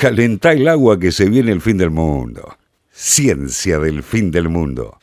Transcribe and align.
Calentá 0.00 0.52
el 0.52 0.66
agua 0.66 0.98
que 0.98 1.12
se 1.12 1.28
viene 1.28 1.52
el 1.52 1.60
fin 1.60 1.76
del 1.76 1.90
mundo. 1.90 2.56
Ciencia 2.90 3.78
del 3.78 4.02
fin 4.02 4.30
del 4.30 4.48
mundo. 4.48 4.98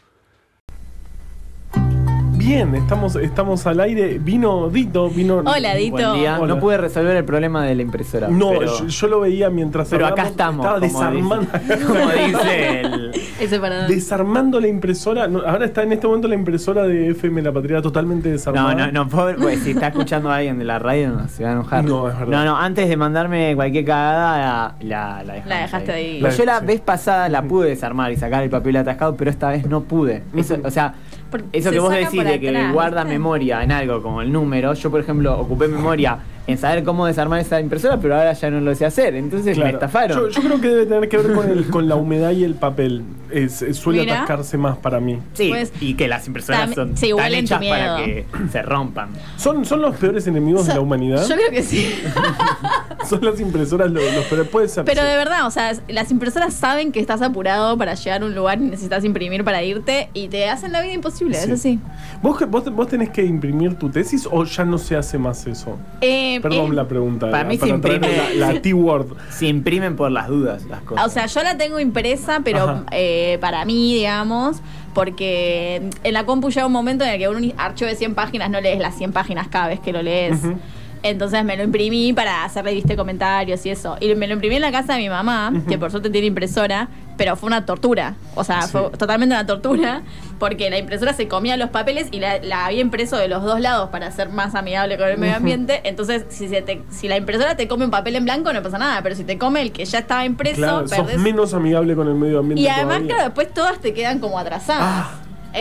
Bien, 2.48 2.74
estamos, 2.76 3.18
estamos 3.18 3.68
al 3.68 3.82
aire. 3.82 4.20
Vino 4.20 4.70
Dito, 4.70 5.10
vino. 5.10 5.40
Hola, 5.46 5.76
Dito. 5.76 5.98
Buen 5.98 6.14
día. 6.14 6.38
Hola. 6.40 6.56
No 6.56 6.62
pude 6.62 6.78
resolver 6.78 7.18
el 7.18 7.26
problema 7.26 7.66
de 7.66 7.76
la 7.76 7.82
impresora. 7.82 8.30
No, 8.30 8.52
pero, 8.52 8.80
yo, 8.80 8.88
yo 8.88 9.08
lo 9.08 9.20
veía 9.20 9.50
mientras 9.50 9.90
pero 9.90 10.08
acá 10.08 10.28
estamos. 10.28 10.66
Estaba 10.66 10.80
como 10.80 10.88
desarmando, 10.88 11.52
dice, 11.60 11.86
como 11.86 12.10
dice 12.10 12.80
el. 12.82 13.12
Ese 13.42 13.60
para 13.60 13.86
desarmando 13.86 14.62
la 14.62 14.70
impresora. 14.70 15.28
No, 15.28 15.40
ahora 15.40 15.66
está 15.66 15.84
en 15.84 15.92
este 15.92 16.08
momento 16.08 16.30
la 16.30 16.36
impresora 16.36 16.84
de 16.88 17.10
FM 17.10 17.42
La 17.42 17.52
Patria 17.52 17.82
totalmente 17.82 18.30
No, 18.30 18.34
desarmada. 18.34 18.88
no, 18.88 18.92
no 18.94 19.10
puedo, 19.10 19.36
pues, 19.36 19.60
si 19.60 19.72
está 19.72 19.88
escuchando 19.88 20.32
a 20.32 20.38
alguien 20.38 20.58
de 20.58 20.64
la 20.64 20.80
radio 20.80 21.10
no, 21.10 21.28
se 21.28 21.44
va 21.44 21.50
a 21.50 21.54
enojar. 21.54 21.84
No, 21.84 22.08
es 22.08 22.18
verdad. 22.18 22.32
No, 22.32 22.46
no, 22.46 22.58
antes 22.58 22.88
de 22.88 22.96
mandarme 22.96 23.56
cualquier 23.56 23.84
cagada, 23.84 24.76
la, 24.80 25.22
la, 25.24 25.60
dejaste 25.60 25.92
ahí. 25.92 26.22
La- 26.22 26.30
Yo 26.30 26.46
la 26.46 26.62
sí. 26.62 26.66
vez 26.66 26.80
pasada 26.80 27.28
la 27.28 27.44
pude 27.44 27.68
desarmar 27.68 28.10
y 28.14 28.16
sacar 28.16 28.42
el 28.42 28.50
papel 28.50 28.78
atascado, 28.78 29.18
pero 29.18 29.30
esta 29.30 29.50
vez 29.50 29.68
no 29.68 29.82
pude. 29.84 30.24
Eso, 30.34 30.58
o 30.64 30.72
sea, 30.72 30.96
Por- 31.42 31.50
eso 31.54 31.72
que 31.72 31.80
vos 31.80 31.92
decís 31.92 32.24
de 32.24 32.40
que 32.40 32.72
guarda 32.72 33.04
memoria 33.04 33.64
en 33.64 33.72
algo 33.72 34.02
como 34.02 34.22
el 34.22 34.32
número, 34.32 34.74
yo 34.74 34.90
por 34.92 35.00
ejemplo 35.02 35.40
ocupé 35.40 35.68
memoria 35.68 36.18
en 36.48 36.58
saber 36.58 36.84
cómo 36.84 37.06
desarmar 37.06 37.40
esa 37.42 37.60
impresora, 37.60 37.98
pero 38.00 38.16
ahora 38.16 38.32
ya 38.34 38.50
no 38.50 38.62
lo 38.62 38.74
sé 38.74 38.86
hacer. 38.86 39.16
Entonces 39.16 39.58
me 39.58 39.70
estafaron. 39.70 40.18
Yo, 40.18 40.30
yo 40.30 40.42
creo 40.42 40.62
que 40.62 40.68
debe 40.70 40.86
tener 40.86 41.10
que 41.10 41.18
ver 41.18 41.34
con, 41.36 41.50
el, 41.50 41.68
con 41.70 41.88
la 41.90 41.96
humedad 41.96 42.32
y 42.32 42.44
el 42.44 42.56
papel. 42.56 43.04
Es- 43.30 43.62
es- 43.62 43.78
suele 43.78 44.02
Mira. 44.02 44.16
atascarse 44.16 44.58
más 44.58 44.78
para 44.78 45.00
mí. 45.02 45.20
Sí, 45.34 45.50
Pues, 45.50 45.74
y 45.82 45.96
que 45.96 46.08
las 46.08 46.26
impresoras 46.28 46.70
tam- 46.72 46.76
son 46.76 46.98
sí, 46.98 47.12
tan 47.16 47.34
hechas 47.34 47.62
para 47.66 47.98
que 47.98 48.26
se 48.52 48.62
rompan. 48.62 49.10
¿Son, 49.36 49.66
son 49.66 49.82
los 49.82 49.96
peores 49.98 50.26
enemigos 50.28 50.66
de 50.68 50.74
la 50.76 50.80
humanidad? 50.80 51.28
Yo 51.28 51.36
creo 51.36 51.52
que 51.52 51.62
sí. 51.64 51.86
Son 53.08 53.24
las 53.24 53.40
impresoras 53.40 53.90
los, 53.90 54.04
los 54.14 54.26
peores. 54.26 54.48
Puede 54.50 54.68
ser. 54.68 54.84
Pero 54.84 55.02
sí. 55.02 55.08
de 55.08 55.16
verdad, 55.16 55.46
o 55.48 55.52
sea, 55.52 55.72
las 55.88 56.12
impresoras 56.12 56.54
saben 56.54 56.92
que 56.92 57.00
estás 57.00 57.22
apurado 57.22 57.78
para 57.78 57.94
llegar 57.94 58.22
a 58.22 58.26
un 58.26 58.36
lugar 58.36 58.58
y 58.60 58.66
necesitas 58.66 59.04
imprimir 59.06 59.44
para 59.46 59.64
irte 59.64 60.10
y 60.14 60.28
te 60.28 60.50
hacen 60.50 60.72
la 60.74 60.82
vida 60.82 60.94
imposible, 60.94 61.38
Sí. 61.38 61.46
es 61.46 61.60
así. 61.60 61.80
¿Vos, 62.22 62.38
vos, 62.50 62.66
vos 62.74 62.88
tenés 62.88 63.10
que 63.10 63.24
imprimir 63.24 63.76
tu 63.76 63.90
tesis 63.90 64.28
o 64.30 64.44
ya 64.44 64.66
no 64.66 64.78
se 64.78 64.96
hace 64.98 65.18
más 65.18 65.46
eso? 65.48 65.78
Eh, 66.02 66.37
Perdón 66.42 66.72
eh, 66.72 66.76
la 66.76 66.88
pregunta. 66.88 67.30
para 67.32 67.44
mí 67.44 67.58
se 67.58 67.66
traer 67.78 68.02
imprime- 68.02 68.34
La, 68.36 68.54
la 68.54 68.62
T-word. 68.62 69.08
Se 69.30 69.48
imprimen 69.48 69.96
por 69.96 70.12
las 70.12 70.28
dudas 70.28 70.66
las 70.66 70.82
cosas. 70.82 71.06
O 71.06 71.10
sea, 71.10 71.26
yo 71.26 71.44
la 71.44 71.58
tengo 71.58 71.80
impresa, 71.80 72.42
pero 72.44 72.84
eh, 72.92 73.38
para 73.42 73.64
mí, 73.66 73.94
digamos, 73.96 74.62
porque 74.94 75.90
en 76.04 76.14
la 76.14 76.26
compu 76.26 76.50
llega 76.50 76.66
un 76.66 76.72
momento 76.72 77.04
en 77.04 77.12
el 77.12 77.20
que 77.20 77.30
un 77.30 77.54
archivo 77.58 77.90
de 77.90 77.96
100 77.96 78.16
páginas 78.16 78.50
no 78.50 78.60
lees 78.62 78.80
las 78.80 78.98
100 78.98 79.12
páginas 79.12 79.48
cada 79.48 79.68
vez 79.68 79.80
que 79.80 79.92
lo 79.94 80.02
lees. 80.02 80.40
Entonces 81.04 81.44
me 81.46 81.56
lo 81.58 81.64
imprimí 81.64 82.14
para 82.14 82.44
hacerle, 82.44 82.74
viste, 82.74 82.96
comentarios 82.96 83.66
y 83.66 83.70
eso. 83.70 83.98
Y 84.00 84.14
me 84.16 84.28
lo 84.28 84.34
imprimí 84.34 84.56
en 84.56 84.62
la 84.62 84.72
casa 84.72 84.94
de 84.94 85.00
mi 85.00 85.10
mamá, 85.10 85.52
que 85.68 85.78
por 85.78 85.92
suerte 85.92 86.10
tiene 86.10 86.28
impresora, 86.28 86.88
pero 87.18 87.36
fue 87.36 87.48
una 87.48 87.66
tortura. 87.66 88.16
O 88.36 88.44
sea, 88.44 88.64
Sí. 88.64 88.72
fue 88.72 88.90
totalmente 88.92 89.34
una 89.34 89.46
tortura, 89.46 90.02
porque 90.40 90.70
la 90.70 90.78
impresora 90.78 91.14
se 91.14 91.28
comía 91.28 91.58
los 91.58 91.70
papeles 91.70 92.08
y 92.12 92.20
la, 92.20 92.40
la 92.44 92.66
había 92.68 92.82
impreso 92.82 93.18
de 93.18 93.28
los 93.28 93.44
dos 93.44 93.60
lados 93.60 93.90
para 93.90 94.12
ser 94.12 94.30
más 94.30 94.54
amigable 94.56 94.98
con 94.98 95.08
el 95.10 95.18
medio 95.18 95.36
ambiente. 95.38 95.82
Entonces, 95.84 96.26
si, 96.30 96.48
se 96.48 96.62
te- 96.62 96.84
si 96.90 97.08
la 97.08 97.18
impresora 97.18 97.56
te 97.56 97.68
come 97.68 97.86
un 97.86 97.92
papel 97.92 98.16
en 98.16 98.26
blanco, 98.26 98.54
no 98.54 98.62
pasa 98.62 98.78
nada, 98.78 99.02
pero 99.02 99.16
si 99.16 99.24
te 99.24 99.38
come 99.38 99.62
el 99.62 99.72
que 99.72 99.86
ya 99.86 100.00
estaba 100.00 100.26
impreso, 100.26 100.58
Claro, 100.58 100.88
sos 100.88 100.98
perdés. 100.98 101.18
menos 101.20 101.54
amigable 101.54 101.96
con 101.96 102.08
el 102.08 102.16
medio 102.16 102.40
ambiente. 102.40 102.62
Y 102.62 102.68
además, 102.68 102.88
todavía. 102.98 103.08
claro, 103.08 103.24
después 103.26 103.54
todas 103.54 103.80
te 103.80 103.94
quedan 103.94 104.20
como 104.20 104.38
atrasadas. 104.38 104.84
Ah, 105.08 105.12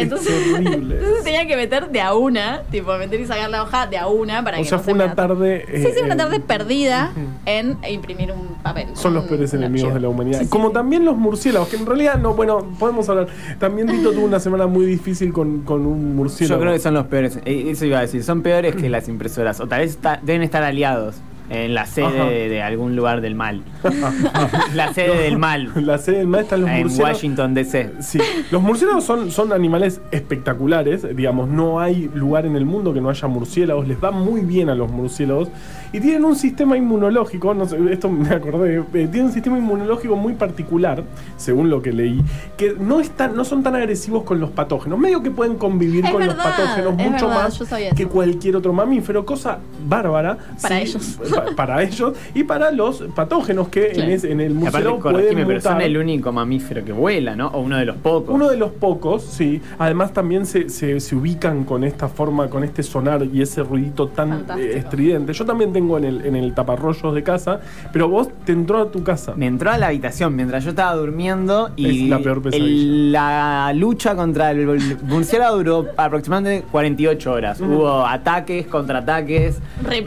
entonces, 0.02 0.28
es 0.32 0.54
horrible. 0.54 0.96
entonces 0.98 1.24
tenía 1.24 1.46
que 1.46 1.56
meter 1.56 1.90
de 1.90 2.00
a 2.00 2.14
una, 2.14 2.62
tipo 2.70 2.96
meter 2.98 3.20
y 3.20 3.26
sacar 3.26 3.50
la 3.50 3.62
hoja 3.62 3.86
de 3.86 3.98
a 3.98 4.06
una 4.06 4.42
para 4.44 4.58
O 4.58 4.62
que 4.62 4.68
sea, 4.68 4.78
no 4.78 4.84
fue 4.84 4.92
se 4.92 4.94
una 4.94 5.04
at- 5.06 5.14
tarde. 5.14 5.64
Sí, 5.68 5.82
sí, 5.82 5.98
eh, 6.00 6.02
una 6.04 6.16
tarde 6.16 6.36
eh, 6.36 6.40
perdida 6.40 7.12
en 7.46 7.76
imprimir 7.88 8.32
un 8.32 8.56
papel. 8.62 8.88
Son 8.94 9.14
los 9.14 9.24
peores 9.24 9.52
enemigos 9.54 9.94
de 9.94 10.00
la 10.00 10.08
humanidad. 10.08 10.40
Sí, 10.40 10.46
Como 10.48 10.68
sí. 10.68 10.74
también 10.74 11.04
los 11.04 11.16
murciélagos, 11.16 11.68
que 11.68 11.76
en 11.76 11.86
realidad 11.86 12.18
no, 12.18 12.34
bueno, 12.34 12.66
podemos 12.78 13.08
hablar. 13.08 13.28
También 13.58 13.86
Dito 13.86 14.12
tuvo 14.12 14.24
una 14.24 14.40
semana 14.40 14.66
muy 14.66 14.86
difícil 14.86 15.32
con, 15.32 15.62
con 15.62 15.86
un 15.86 16.16
murciélago. 16.16 16.58
Yo 16.58 16.60
creo 16.62 16.72
que 16.72 16.80
son 16.80 16.94
los 16.94 17.06
peores. 17.06 17.38
Eh, 17.44 17.70
Eso 17.70 17.84
iba 17.86 17.98
a 17.98 18.02
decir, 18.02 18.22
son 18.24 18.42
peores 18.42 18.74
que 18.76 18.88
las 18.88 19.08
impresoras. 19.08 19.60
O 19.60 19.66
tal 19.66 19.80
vez 19.80 19.90
está- 19.90 20.20
deben 20.22 20.42
estar 20.42 20.62
aliados 20.62 21.16
en 21.50 21.74
la 21.74 21.86
sede 21.86 22.30
de, 22.30 22.48
de 22.48 22.62
algún 22.62 22.96
lugar 22.96 23.20
del 23.20 23.34
mal. 23.34 23.62
la 24.74 24.92
sede 24.92 25.22
del 25.22 25.38
mal. 25.38 25.70
La 25.76 25.98
sede 25.98 26.18
del 26.18 26.26
mal 26.26 26.42
están 26.42 26.62
los 26.62 26.70
En 26.70 26.80
murciélagos. 26.80 27.16
Washington 27.16 27.54
DC. 27.54 27.92
Sí, 28.00 28.18
los 28.50 28.62
murciélagos 28.62 29.04
son, 29.04 29.30
son 29.30 29.52
animales 29.52 30.00
espectaculares, 30.10 31.16
digamos, 31.16 31.48
no 31.48 31.80
hay 31.80 32.10
lugar 32.14 32.46
en 32.46 32.56
el 32.56 32.66
mundo 32.66 32.92
que 32.92 33.00
no 33.00 33.10
haya 33.10 33.28
murciélagos, 33.28 33.86
les 33.86 34.02
va 34.02 34.10
muy 34.10 34.40
bien 34.40 34.68
a 34.68 34.74
los 34.74 34.90
murciélagos 34.90 35.48
y 35.92 36.00
tienen 36.00 36.24
un 36.24 36.36
sistema 36.36 36.76
inmunológico, 36.76 37.54
no 37.54 37.66
sé, 37.66 37.78
esto 37.90 38.08
me 38.08 38.28
acordé, 38.30 38.78
eh, 38.78 38.82
tienen 38.92 39.26
un 39.26 39.32
sistema 39.32 39.58
inmunológico 39.58 40.16
muy 40.16 40.34
particular, 40.34 41.02
según 41.36 41.70
lo 41.70 41.80
que 41.80 41.92
leí, 41.92 42.22
que 42.56 42.74
no 42.78 43.00
están, 43.00 43.36
no 43.36 43.44
son 43.44 43.62
tan 43.62 43.76
agresivos 43.76 44.24
con 44.24 44.40
los 44.40 44.50
patógenos, 44.50 44.98
medio 44.98 45.22
que 45.22 45.30
pueden 45.30 45.56
convivir 45.56 46.04
Es 46.04 46.10
con 46.10 46.26
los 46.26 46.34
patógenos 46.34 46.94
mucho 46.94 47.28
verdad, 47.28 47.44
más 47.44 47.60
que 47.94 48.06
cualquier 48.06 48.56
otro 48.56 48.72
mamífero, 48.72 49.24
cosa 49.24 49.58
bárbara. 49.86 50.36
Para 50.60 50.76
sí, 50.76 50.82
ellos. 50.82 51.18
Pa- 51.36 51.56
para 51.56 51.82
ellos 51.82 52.14
y 52.34 52.44
para 52.44 52.70
los 52.70 53.02
patógenos 53.14 53.68
que 53.68 53.92
en, 53.92 54.40
el 54.40 54.54
murciélago 54.54 54.98
pueden 55.00 55.18
corregime, 55.20 55.46
pero 55.46 55.60
son 55.60 55.74
mutar. 55.74 55.86
el 55.86 55.96
único 55.98 56.32
mamífero 56.32 56.84
que 56.84 56.92
vuela, 56.92 57.36
¿no? 57.36 57.48
O 57.48 57.60
uno 57.60 57.76
de 57.78 57.84
los 57.84 57.96
pocos. 57.96 58.34
Uno 58.34 58.48
de 58.48 58.56
los 58.56 58.70
pocos, 58.72 59.22
sí. 59.22 59.60
Además 59.78 60.12
también 60.12 60.46
se, 60.46 60.68
se- 60.68 61.00
se 61.00 61.14
ubican 61.16 61.64
con 61.64 61.84
esta 61.84 62.08
forma, 62.08 62.48
con 62.48 62.64
este 62.64 62.82
sonar 62.82 63.24
y 63.32 63.42
ese 63.42 63.62
ruidito 63.62 64.08
tan 64.08 64.44
eh, 64.58 64.72
estridente. 64.78 65.32
Yo 65.32 65.44
también 65.44 65.72
tengo 65.72 65.98
en 65.98 66.04
el, 66.04 66.24
en 66.26 66.36
el 66.36 66.54
taparrollos 66.54 67.14
de 67.14 67.22
casa, 67.22 67.60
pero 67.92 68.08
vos 68.08 68.28
te 68.44 68.52
entró 68.52 68.78
a 68.80 68.90
tu 68.90 69.02
casa. 69.02 69.34
Me 69.36 69.46
entró 69.46 69.70
a 69.70 69.78
la 69.78 69.88
habitación 69.88 70.34
mientras 70.36 70.64
yo 70.64 70.70
estaba 70.70 70.94
durmiendo 70.94 71.70
y 71.76 72.04
Es 72.04 72.08
la 72.10 72.18
peor 72.18 72.42
pesadilla. 72.42 72.66
el- 72.66 73.12
la 73.12 73.72
lucha 73.74 74.14
contra 74.14 74.50
el 74.50 74.66
murciélago 75.02 75.56
duró 75.56 75.86
aproximadamente 75.96 76.66
48 76.70 77.32
horas. 77.32 77.60
Mm. 77.60 77.72
Hubo 77.72 78.06
ataques, 78.06 78.66
contraataques. 78.66 79.58
Repliegues. 79.82 80.06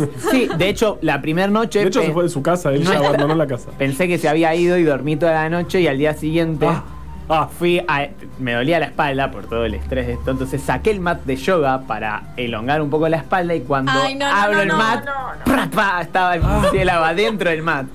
eh, 0.00 0.08
sí, 0.30 0.47
de 0.56 0.68
hecho, 0.68 0.98
la 1.02 1.20
primera 1.20 1.48
noche. 1.48 1.80
De 1.80 1.86
hecho, 1.88 2.02
se 2.02 2.12
fue 2.12 2.22
de 2.24 2.28
su 2.28 2.42
casa, 2.42 2.70
él 2.72 2.84
No 2.84 2.92
ya 2.92 2.98
abandonó 2.98 3.34
la 3.34 3.46
casa. 3.46 3.70
Pensé 3.76 4.08
que 4.08 4.18
se 4.18 4.28
había 4.28 4.54
ido 4.54 4.76
y 4.78 4.84
dormí 4.84 5.16
toda 5.16 5.32
la 5.32 5.48
noche 5.50 5.80
y 5.80 5.86
al 5.88 5.98
día 5.98 6.14
siguiente 6.14 6.66
Ah. 6.66 6.84
ah, 7.28 7.48
fui 7.58 7.80
a, 7.86 8.08
me 8.38 8.54
dolía 8.54 8.78
la 8.78 8.86
espalda 8.86 9.30
por 9.30 9.46
todo 9.46 9.64
el 9.64 9.74
estrés 9.74 10.06
de 10.06 10.12
esto, 10.14 10.30
entonces 10.30 10.62
saqué 10.62 10.90
el 10.90 11.00
mat 11.00 11.24
de 11.24 11.36
yoga 11.36 11.82
para 11.86 12.32
elongar 12.36 12.80
un 12.80 12.88
poco 12.90 13.08
la 13.08 13.18
espalda 13.18 13.54
y 13.54 13.60
cuando 13.60 13.92
Ay, 13.92 14.14
no, 14.14 14.24
abro 14.26 14.56
no, 14.56 14.62
el 14.62 14.68
no, 14.68 14.76
mat, 14.78 15.04
no, 15.04 15.12
no. 15.34 15.44
¡pra! 15.44 15.68
pa, 15.70 16.00
estaba 16.00 16.34
el 16.36 16.42
murciélago 16.42 17.04
adentro 17.04 17.50
del 17.50 17.62
mat. 17.62 17.86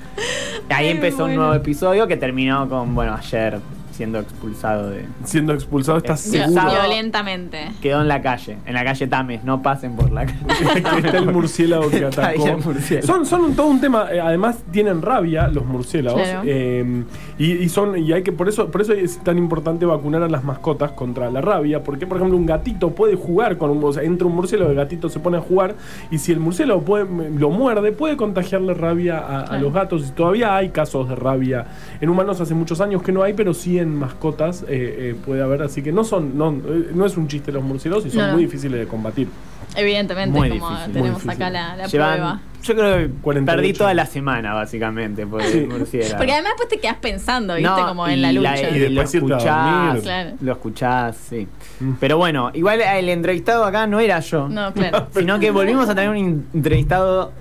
Ahí 0.70 0.86
Ay, 0.86 0.92
empezó 0.92 1.26
un 1.26 1.36
nuevo 1.36 1.54
episodio 1.54 2.08
que 2.08 2.16
terminó 2.18 2.70
con, 2.70 2.94
bueno, 2.96 3.16
ayer 3.16 3.60
siendo 3.94 4.20
expulsado 4.20 4.90
de... 4.90 5.06
Siendo 5.24 5.54
expulsado, 5.54 5.98
¿estás 6.00 6.30
Viol- 6.32 6.54
seguro 6.54 6.72
Violentamente. 6.82 7.72
Quedó 7.82 8.02
en 8.02 8.08
la 8.08 8.22
calle, 8.22 8.58
en 8.66 8.74
la 8.74 8.84
calle 8.84 9.08
Tames, 9.08 9.44
no 9.44 9.62
pasen 9.62 9.96
por 9.96 10.12
la 10.12 10.26
calle. 10.26 10.40
está 11.06 11.18
el 11.18 11.32
murciélago 11.32 11.90
que 11.90 12.06
atacó? 12.06 12.48
el 12.48 12.58
murciélago. 12.58 13.08
Son, 13.08 13.26
son 13.26 13.42
un- 13.42 13.56
todo 13.56 13.68
un 13.68 13.80
tema. 13.80 14.08
eh, 14.12 14.20
además, 14.20 14.64
tienen 14.72 15.02
rabia 15.02 15.48
los 15.48 15.66
murciélagos. 15.66 16.22
Claro. 16.22 16.42
eh, 16.46 17.04
y, 17.38 17.52
y 17.54 17.70
son 17.70 17.98
y 17.98 18.12
hay 18.14 18.24
que 18.24 18.32
por 18.32 18.48
eso 18.50 18.70
por 18.70 18.82
eso 18.82 18.94
es 18.94 19.18
tan 19.24 19.38
importante 19.38 19.86
vacunar 19.86 20.24
a 20.24 20.30
las 20.30 20.44
mascotas 20.44 20.92
contra 20.92 21.30
la 21.30 21.42
rabia. 21.42 21.84
Porque, 21.84 22.08
por 22.08 22.18
ejemplo, 22.18 22.38
un 22.38 22.46
gatito 22.46 22.92
puede 22.92 23.16
jugar 23.16 23.58
con 23.58 23.70
un. 23.70 23.84
O 23.84 23.94
sea, 23.94 24.04
entra 24.04 24.26
un 24.28 24.36
murciélago, 24.36 24.72
el 24.72 24.76
gatito 24.78 25.10
se 25.10 25.20
pone 25.20 25.38
a 25.38 25.42
jugar. 25.42 25.76
Y 26.10 26.18
si 26.18 26.32
el 26.32 26.40
murciélago 26.40 26.82
puede, 26.82 27.06
lo 27.38 27.50
muerde, 27.50 27.92
puede 27.92 28.18
contagiarle 28.18 28.74
rabia 28.74 29.20
a, 29.20 29.58
los 29.60 29.72
gatos. 29.74 30.08
Y 30.08 30.12
todavía 30.12 30.56
hay 30.56 30.70
casos 30.70 31.10
de 31.10 31.16
rabia 31.16 31.66
en 32.02 32.10
humanos 32.10 32.40
hace 32.42 32.54
muchos 32.56 32.82
años 32.82 33.04
que 33.04 33.12
no 33.12 33.24
hay, 33.24 33.34
pero 33.34 33.54
sí 33.54 33.78
en 33.80 33.83
mascotas 33.86 34.64
eh, 34.64 34.68
eh, 34.70 35.16
puede 35.26 35.42
haber. 35.42 35.62
Así 35.64 35.82
que 35.82 35.92
no 35.92 36.04
son. 36.04 36.38
No, 36.38 36.50
eh, 36.52 36.90
no 36.94 37.06
es 37.06 37.18
un 37.18 37.28
chiste 37.28 37.52
los 37.52 37.64
murciélagos 37.64 38.06
y 38.06 38.12
son 38.12 38.28
No, 38.28 38.34
muy 38.34 38.46
difíciles 38.46 38.80
de 38.80 38.88
combatir. 38.88 39.28
Evidentemente, 39.76 40.38
Muy 40.38 40.50
como 40.50 40.70
difícil, 40.70 40.94
tenemos 40.94 41.28
acá 41.28 41.50
la, 41.50 41.76
la 41.76 41.88
Llevan- 41.88 42.14
prueba. 42.16 42.42
yo 42.62 42.76
creo 42.76 42.98
que 42.98 43.14
48. 43.22 43.46
perdí 43.58 43.74
toda 43.74 43.94
la 43.96 44.06
semana, 44.06 44.54
básicamente, 44.54 45.26
por 45.26 45.42
Sí. 45.42 45.58
el 45.60 45.68
murciélago. 45.68 46.18
Porque 46.18 46.32
además 46.34 46.52
después 46.52 46.70
te 46.70 46.80
quedas 46.80 46.98
pensando, 46.98 47.56
¿viste? 47.56 47.70
No, 47.70 47.88
como 47.88 48.08
en 48.08 48.20
y 48.20 48.22
la 48.22 48.32
lucha. 48.34 48.56
y 48.70 48.80
después 48.80 48.94
lo 48.96 49.02
escuchás. 49.02 50.02
Claro. 50.04 50.32
lo 50.42 50.52
escuchás, 50.52 51.18
sí. 51.18 51.48
Mm. 51.80 51.94
Pero 52.00 52.18
bueno, 52.18 52.52
igual 52.54 52.82
el 52.82 53.10
entrevistado 53.10 53.66
acá 53.66 53.88
no 53.88 54.00
era 54.00 54.20
yo, 54.20 54.48
No, 54.48 54.72
claro. 54.74 55.08
sino 55.16 55.40
que 55.40 55.50
volvimos 55.50 55.90
a 55.90 55.96
tener 55.96 56.10
un 56.12 56.46
entrevistado 56.54 57.32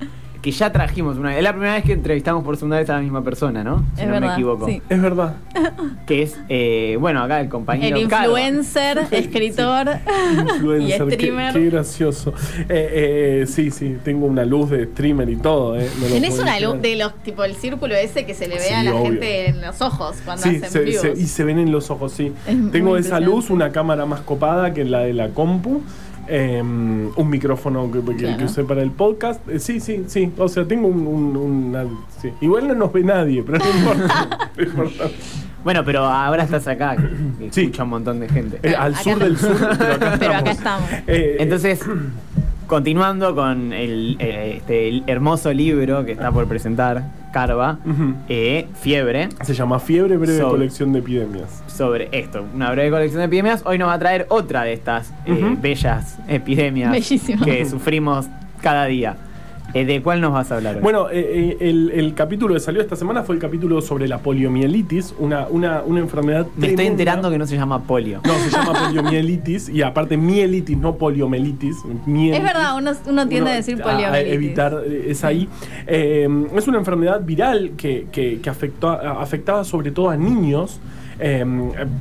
que 0.43 0.51
ya 0.51 0.73
trajimos 0.73 1.17
una 1.19 1.29
vez. 1.29 1.39
Es 1.39 1.45
la 1.45 1.53
primera 1.53 1.75
vez 1.75 1.85
que 1.85 1.93
entrevistamos 1.93 2.43
por 2.45 2.57
segunda 2.57 2.77
vez 2.79 2.91
a 2.91 2.95
la 2.95 3.01
misma 3.01 3.23
persona, 3.23 3.63
¿no? 3.63 3.85
Si 3.95 4.01
Es 4.03 4.07
no 4.09 4.13
verdad, 4.15 4.27
me 4.29 4.33
equivoco. 4.35 4.67
sí. 4.67 4.83
Es 4.89 5.01
verdad. 5.01 5.37
Que 6.05 6.23
es, 6.23 6.37
eh, 6.49 6.97
bueno, 7.01 7.23
acá 7.23 7.41
el 7.41 7.49
compañero 7.49 7.97
El 7.97 8.09
Carlos. 8.09 8.39
influencer, 8.41 8.99
escritor 9.13 9.87
Influencer, 10.33 11.03
y 11.03 11.09
qué, 11.09 11.15
streamer. 11.15 11.53
qué 11.53 11.71
gracioso. 11.71 12.35
Eh, 12.69 13.43
eh, 13.43 13.47
sí, 13.47 13.71
sí, 13.71 13.97
tengo 14.05 14.27
una 14.27 14.45
luz 14.45 14.71
de 14.71 14.87
streamer 14.87 15.29
y 15.31 15.37
todo. 15.37 15.79
Eh. 15.79 15.89
no 16.01 16.07
Tenés 16.09 16.39
una 16.39 16.59
luz 16.59 16.83
de 16.83 16.97
los, 16.97 17.15
tipo 17.23 17.45
el 17.45 17.55
círculo 17.55 17.95
ese 17.95 18.27
que 18.27 18.35
se 18.35 18.49
le 18.49 18.57
ve 18.57 18.61
Sí, 18.63 18.75
a 18.75 18.83
la 18.83 18.95
obvio. 18.95 19.05
gente 19.13 19.49
en 19.51 19.61
los 19.61 19.81
ojos 19.81 20.17
cuando 20.25 20.43
Sí, 20.43 20.57
hacen 20.57 20.71
se- 20.71 20.81
vivos. 20.81 21.03
se- 21.03 21.13
y 21.13 21.27
se 21.27 21.45
ven 21.45 21.61
en 21.61 21.71
los 21.71 21.91
ojos, 21.91 22.13
sí. 22.13 22.33
Es 22.47 22.71
Tengo 22.73 22.97
esa 22.97 23.21
luz, 23.21 23.49
una 23.51 23.71
cámara 23.71 24.07
más 24.07 24.21
copada 24.23 24.75
que 24.75 24.85
la 24.85 25.01
de 25.01 25.13
la 25.13 25.29
compu. 25.29 25.83
Eh, 26.35 26.61
un 26.63 27.29
micrófono 27.31 27.91
que, 27.93 28.01
que- 28.01 28.17
Claro. 28.17 28.39
que 28.39 28.45
usé 28.45 28.65
para 28.65 28.83
el 28.83 28.91
podcast. 28.91 29.47
Eh, 29.49 29.59
sí, 29.59 29.81
sí, 29.81 30.05
sí. 30.07 30.33
O 30.39 30.49
sea, 30.49 30.65
tengo 30.67 30.89
un. 30.89 31.07
un- 31.07 31.37
una- 31.37 31.85
sí. 32.21 32.31
Igual 32.41 32.69
no 32.69 32.75
nos 32.75 32.93
ve 32.93 33.03
nadie, 33.05 33.43
pero 33.43 33.59
no 33.59 33.69
importa. 33.79 34.51
no 34.57 34.63
importa. 34.63 35.05
Bueno, 35.63 35.85
pero 35.85 36.05
ahora 36.05 36.43
estás 36.45 36.67
acá, 36.67 36.97
que 36.97 37.51
Sí. 37.53 37.61
escucha 37.65 37.85
un 37.85 37.91
montón 37.91 38.19
de 38.21 38.29
gente. 38.29 38.59
Eh, 38.63 38.75
al 38.75 38.95
Acá 38.95 39.03
sur 39.05 39.19
del 39.19 39.37
sur, 39.37 39.57
pero 39.79 39.95
acá 39.95 40.17
Pero 40.19 40.35
acá 40.35 40.51
estamos. 40.51 40.91
estamos. 40.91 41.09
Eh, 41.09 41.37
Entonces, 41.39 41.81
continuando 42.67 43.35
con 43.35 43.73
el, 43.73 44.17
eh, 44.19 44.55
este, 44.57 44.89
el 44.89 45.05
hermoso 45.07 45.53
libro 45.53 46.05
que 46.05 46.13
está 46.13 46.33
por 46.33 46.47
presentar 46.47 47.05
Carva, 47.33 47.79
eh, 48.29 48.69
Fiebre, 48.81 49.29
se 49.43 49.55
llama 49.55 49.79
Fiebre 49.81 50.17
Breve 50.17 50.39
Sobre- 50.39 50.51
Colección 50.51 50.93
de 50.93 50.99
Epidemias. 51.01 51.63
sobre 51.67 52.09
esto, 52.13 52.45
una 52.55 52.71
breve 52.71 52.91
colección 52.91 53.21
de 53.21 53.27
epidemias. 53.27 53.63
Hoy 53.65 53.79
nos 53.79 53.89
va 53.89 53.95
a 53.95 53.99
traer 53.99 54.27
otra 54.29 54.63
de 54.65 54.75
estas 54.75 55.13
eh, 55.25 55.57
bellas 55.61 56.19
epidemias 56.29 56.93
Bellísimo. 56.93 57.45
que 57.45 57.65
sufrimos 57.67 58.27
cada 58.61 58.85
día. 58.87 59.17
Eh, 59.75 59.87
¿De 59.87 60.03
cuál 60.03 60.21
nos 60.21 60.33
vas 60.33 60.53
a 60.53 60.57
hablar 60.57 60.77
hoy? 60.77 60.83
Bueno, 60.83 61.09
eh, 61.09 61.15
eh, 61.21 61.57
el, 61.61 61.91
el 61.95 62.15
capítulo 62.15 62.55
que 62.55 62.61
salió 62.61 62.83
esta 62.83 62.95
semana 62.97 63.23
fue 63.23 63.35
el 63.35 63.41
capítulo 63.41 63.81
sobre 63.81 64.07
la 64.07 64.19
poliomielitis, 64.19 65.15
una, 65.19 65.47
una, 65.49 65.83
una 65.83 66.01
enfermedad. 66.01 66.47
Me 66.57 66.69
estoy 66.69 66.87
enterando 66.87 67.31
que 67.31 67.39
no 67.39 67.47
se 67.47 67.57
llama 67.57 67.83
polio. 67.85 68.21
No, 68.25 68.35
se 68.35 68.51
llama 68.51 68.87
poliomielitis 68.87 69.69
y 69.71 69.83
aparte 69.83 70.17
mielitis, 70.17 70.77
no 70.77 70.97
poliomelitis. 70.97 71.77
mielitis. 72.07 72.39
Es 72.39 72.45
verdad, 72.45 72.77
uno, 72.77 72.93
uno 73.09 73.29
tiende 73.29 73.51
a 73.51 73.55
decir 73.55 73.81
poliomielitis. 73.81 74.31
A 74.31 74.35
evitar, 74.35 74.83
es 74.87 75.25
ahí. 75.25 75.49
Eh, 75.87 76.29
es 76.55 76.69
una 76.69 76.79
enfermedad 76.79 77.23
viral 77.25 77.73
que, 77.77 78.07
que, 78.13 78.41
que 78.41 78.51
afectó, 78.51 78.91
afectaba 78.91 79.65
sobre 79.65 79.91
todo 79.91 80.11
a 80.11 80.17
niños. 80.17 80.81
Eh, 81.19 81.45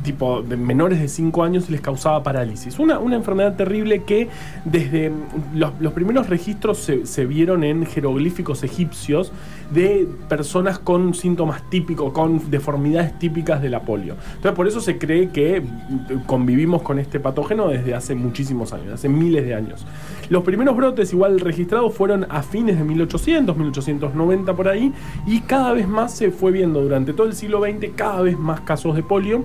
tipo 0.04 0.42
de 0.42 0.58
menores 0.58 1.00
de 1.00 1.08
5 1.08 1.44
años 1.44 1.66
y 1.70 1.72
les 1.72 1.82
causaba 1.82 2.24
parálisis. 2.24 2.80
Una, 2.80 3.00
una 3.00 3.16
enfermedad 3.16 3.56
terrible 3.56 4.04
que 4.04 4.30
desde 4.66 5.12
los, 5.54 5.94
primeros 5.94 6.30
registros 6.30 6.90
se 7.04 7.26
vieron 7.26 7.64
en 7.64 7.86
jeroglíficos 7.86 8.64
egipcios 8.64 9.32
de 9.72 10.08
personas 10.28 10.80
con 10.80 11.14
síntomas 11.14 11.70
típicos, 11.70 12.12
con 12.12 12.52
deformidades 12.52 13.18
típicas 13.18 13.62
de 13.62 13.70
la 13.70 13.82
polio. 13.82 14.16
Entonces 14.36 14.52
por 14.52 14.68
eso 14.68 14.82
se 14.82 14.98
cree 14.98 15.30
que 15.30 15.62
mm, 15.62 16.26
convivimos 16.26 16.82
con 16.82 17.00
este 17.00 17.20
patógeno 17.20 17.68
desde 17.68 17.96
hace 17.96 18.16
muchísimos 18.16 18.74
años, 18.74 18.94
hace 18.94 19.10
miles 19.10 19.46
de 19.46 19.56
años. 19.56 19.86
Los 20.30 20.44
primeros 20.44 20.76
brotes 20.76 21.14
igual 21.14 21.40
registrados 21.40 21.94
fueron 21.94 22.26
a 22.30 22.44
fines 22.44 22.78
de 22.78 22.84
1800, 22.84 23.56
1890 23.56 24.56
por 24.56 24.68
ahí, 24.68 24.94
y 25.26 25.42
cada 25.42 25.74
vez 25.74 25.88
más 25.88 26.14
se 26.14 26.32
fue 26.32 26.52
viendo 26.52 26.82
durante 26.82 27.14
todo 27.14 27.28
el 27.28 27.34
siglo 27.34 27.62
XX 27.62 27.92
cada 27.96 28.22
vez 28.22 28.38
más 28.38 28.62
casos 28.62 28.96
de 28.96 29.04
polio, 29.04 29.44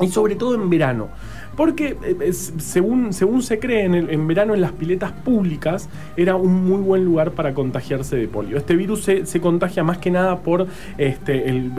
y 0.00 0.08
sobre 0.08 0.36
todo 0.36 0.54
en 0.54 0.70
verano. 0.70 1.08
Porque 1.58 1.96
eh, 2.04 2.16
es- 2.22 2.54
según, 2.58 3.12
según 3.12 3.42
se 3.42 3.58
cree, 3.58 3.84
en, 3.84 3.94
el- 3.96 4.10
en 4.10 4.26
verano 4.28 4.54
en 4.54 4.60
las 4.60 4.70
piletas 4.72 5.10
públicas 5.12 5.88
era 6.16 6.36
un 6.36 6.64
muy 6.68 6.80
buen 6.80 7.04
lugar 7.04 7.32
para 7.32 7.52
contagiarse 7.52 8.16
de 8.16 8.28
polio. 8.28 8.56
Este 8.56 8.76
virus 8.76 9.02
se, 9.02 9.26
se 9.26 9.40
contagia 9.40 9.82
más 9.82 9.98
que 9.98 10.10
nada 10.12 10.38
por 10.38 10.68
este, 10.96 11.48
el, 11.50 11.72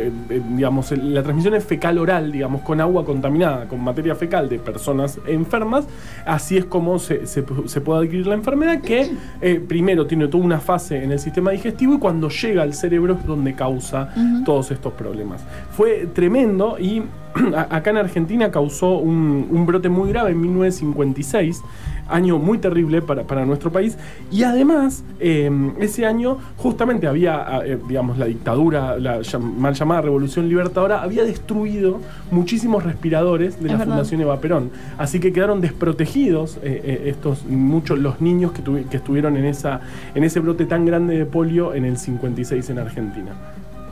digamos, 0.56 0.92
la 0.92 1.24
transmisión 1.24 1.56
es 1.56 1.64
fecal 1.64 1.98
oral, 1.98 2.31
digamos, 2.31 2.62
con 2.62 2.81
agua 2.81 3.06
contaminada, 3.06 3.68
con 3.70 3.81
materia 3.81 4.16
fecal 4.16 4.50
de 4.50 4.60
personas 4.60 5.18
enfermas. 5.26 5.88
Así 6.26 6.58
es 6.58 6.66
como 6.66 7.00
se, 7.00 7.26
se- 7.26 7.46
se 7.66 7.80
puede 7.81 8.06
adquirir 8.06 8.28
la 8.28 8.36
enfermedad, 8.36 8.81
que 8.81 9.10
eh, 9.42 9.64
primero 9.66 10.06
tiene 10.06 10.28
toda 10.28 10.44
una 10.44 10.60
fase 10.60 11.02
en 11.04 11.14
el 11.14 11.20
sistema 11.20 11.52
digestivo 11.52 11.94
y 11.96 12.00
cuando 12.00 12.28
llega 12.28 12.64
al 12.64 12.74
cerebro 12.74 13.14
es 13.14 13.26
donde 13.26 13.54
causa 13.54 14.14
todos 14.44 14.72
estos 14.72 14.92
problemas. 14.92 15.42
Fue 15.72 16.06
tremendo 16.14 16.78
y 16.78 17.02
acá 17.70 17.90
en 17.90 17.98
Argentina 17.98 18.52
causó 18.52 18.98
un, 18.98 19.48
un 19.50 19.66
brote 19.66 19.90
muy 19.90 20.10
grave 20.10 20.31
en 20.31 20.42
1956, 20.42 21.62
año 22.08 22.40
muy 22.40 22.58
terrible 22.58 23.02
para, 23.02 23.24
para 23.24 23.46
nuestro 23.46 23.72
país. 23.72 23.98
Y 24.31 24.44
además, 24.44 25.04
eh, 25.20 25.50
ese 25.80 26.06
año 26.06 26.38
justamente 26.58 27.08
había, 27.08 27.62
eh, 27.66 27.78
digamos, 27.88 28.18
la 28.18 28.26
dictadura, 28.26 28.98
la 28.98 29.22
mal 29.40 29.74
llamada 29.74 30.02
Revolución 30.02 30.50
Libertadora, 30.50 31.02
había 31.02 31.24
destruido 31.24 32.00
muchísimos 32.31 32.84
respiradores 32.84 33.60
de 33.60 33.66
Es 33.66 33.72
la 33.72 33.78
verdad. 33.78 33.94
Fundación 33.94 34.22
Eva 34.22 34.40
Perón. 34.40 34.72
Así 34.98 35.20
que 35.20 35.31
quedaron 35.31 35.62
desprotegidos 35.62 36.58
eh, 36.58 36.81
eh, 36.84 37.04
estos 37.06 37.46
muchos 37.46 38.00
los 38.00 38.22
niños 38.22 38.52
que, 38.52 38.64
que 38.90 38.98
estuvieron 38.98 39.38
en, 39.38 39.46
esa, 39.46 39.81
en 40.16 40.24
ese 40.24 40.40
brote 40.40 40.66
tan 40.66 40.86
grande 40.86 41.18
de 41.18 41.26
polio 41.26 41.74
en 41.74 41.86
el 41.86 41.98
56 41.98 42.70
en 42.70 42.80
Argentina. 42.80 43.31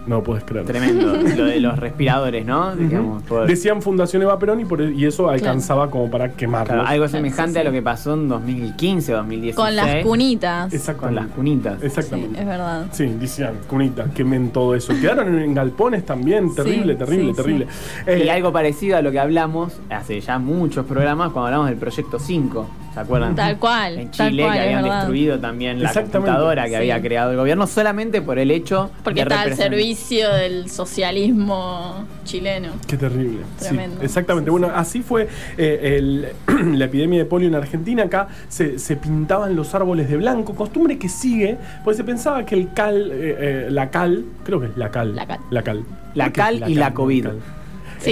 No 0.08 0.24
puedes 0.24 0.44
creer. 0.46 0.66
Tremendo. 0.66 1.16
Lo 1.38 1.46
de 1.46 1.60
los 1.60 1.78
respiradores, 1.78 2.46
¿no? 2.46 2.76
Digamos, 2.76 3.24
por- 3.24 3.46
Decían 3.46 3.82
Fundación 3.82 4.22
Eva 4.24 4.40
Perón 4.40 4.60
y, 4.62 4.66
por, 4.66 4.82
y 4.82 5.06
eso 5.06 5.30
alcanzaba 5.30 5.92
como 5.92 6.10
para 6.10 6.32
quemarlos. 6.32 6.68
claro, 6.76 6.82
algo 6.88 7.06
Claro, 7.06 7.10
semejante 7.10 7.54
sí, 7.54 7.60
a 7.60 7.64
lo 7.66 7.70
sí. 7.72 7.76
que 7.76 7.82
pasó 7.82 8.14
en 8.14 8.28
2015 8.30 9.14
o 9.14 9.18
2016. 9.18 9.56
Con 9.56 9.76
las 9.76 10.04
cunitas. 10.06 10.74
Exactamente. 10.74 11.20
Con 11.20 11.28
las 11.28 11.36
cunitas. 11.36 11.80
Sí, 11.82 11.86
Exactamente. 11.88 12.40
es 12.40 12.46
verdad. 12.46 12.86
Sí, 12.92 13.06
decían, 13.20 13.54
cunita, 13.68 14.06
quemen 14.14 14.50
todo 14.52 14.74
eso. 14.76 14.94
Quedaron 15.00 15.38
en, 15.40 15.54
galpones 15.54 16.06
también, 16.06 16.56
terrible, 16.56 16.94
Sí, 16.94 17.00
terrible, 17.00 17.32
sí, 17.32 17.36
terrible. 17.36 17.68
Y 18.08 18.10
Eh, 18.28 18.32
algo 18.32 18.52
parecido 18.54 18.98
a 18.98 19.02
lo 19.02 19.12
que 19.12 19.20
hablamos 19.20 19.80
hace 19.90 20.20
ya 20.22 20.40
muchos 20.40 20.86
programas 20.86 21.32
cuando 21.32 21.48
hablamos 21.48 21.70
del 21.70 21.78
Proyecto 21.78 22.18
5. 22.20 22.68
¿Se 22.98 23.02
acuerdan? 23.04 23.36
Tal 23.36 23.60
cual. 23.60 24.00
En 24.00 24.10
Chile, 24.10 24.42
cual, 24.42 24.54
que 24.58 24.60
habían 24.64 24.84
destruido 24.84 25.40
también 25.40 25.84
la 25.84 25.94
computadora 25.94 26.64
que 26.64 26.70
Sí. 26.70 26.76
había 26.76 27.00
creado 27.00 27.30
el 27.30 27.38
gobierno 27.38 27.68
solamente 27.68 28.24
por 28.24 28.40
el 28.40 28.50
hecho 28.50 28.90
Porque 29.04 29.22
está 29.22 29.42
al 29.42 29.54
servicio 29.56 30.34
del 30.34 30.68
socialismo 30.72 32.06
chileno. 32.26 32.70
Qué 32.88 32.98
terrible. 32.98 33.42
Sí, 33.58 33.66
Tremendo. 33.68 34.02
exactamente. 34.02 34.48
Sí, 34.48 34.52
bueno, 34.52 34.68
sí. 34.70 34.74
así 34.76 35.02
fue 35.02 35.28
eh, 35.60 35.98
el- 36.00 36.28
la 36.80 36.86
epidemia 36.86 37.20
de 37.20 37.26
polio 37.26 37.48
en 37.48 37.54
Argentina. 37.56 38.04
Acá 38.04 38.30
se, 38.50 38.80
se 38.80 38.96
pintaban 38.96 39.56
los 39.56 39.76
árboles 39.76 40.10
de 40.10 40.18
blanco, 40.18 40.56
costumbre 40.56 40.98
que 40.98 41.08
sigue, 41.08 41.58
pues 41.84 41.98
se 41.98 42.04
pensaba 42.04 42.48
que 42.48 42.56
el 42.56 42.74
cal, 42.74 43.12
eh, 43.12 43.36
eh, 43.40 43.68
la 43.70 43.92
cal, 43.92 44.26
creo 44.44 44.60
que 44.60 44.66
es 44.68 44.78
la 44.78 44.90
cal. 44.90 45.16
La 45.16 45.28
cal. 45.28 45.40
La 45.52 45.62
cal. 45.62 45.84
La 46.16 46.24
¿Por 46.26 46.34
qué 46.34 46.42
cal 46.42 46.64
y 46.68 46.74
la 46.74 46.94
COVID. 46.96 47.26
La 47.26 47.30
cal 47.32 47.40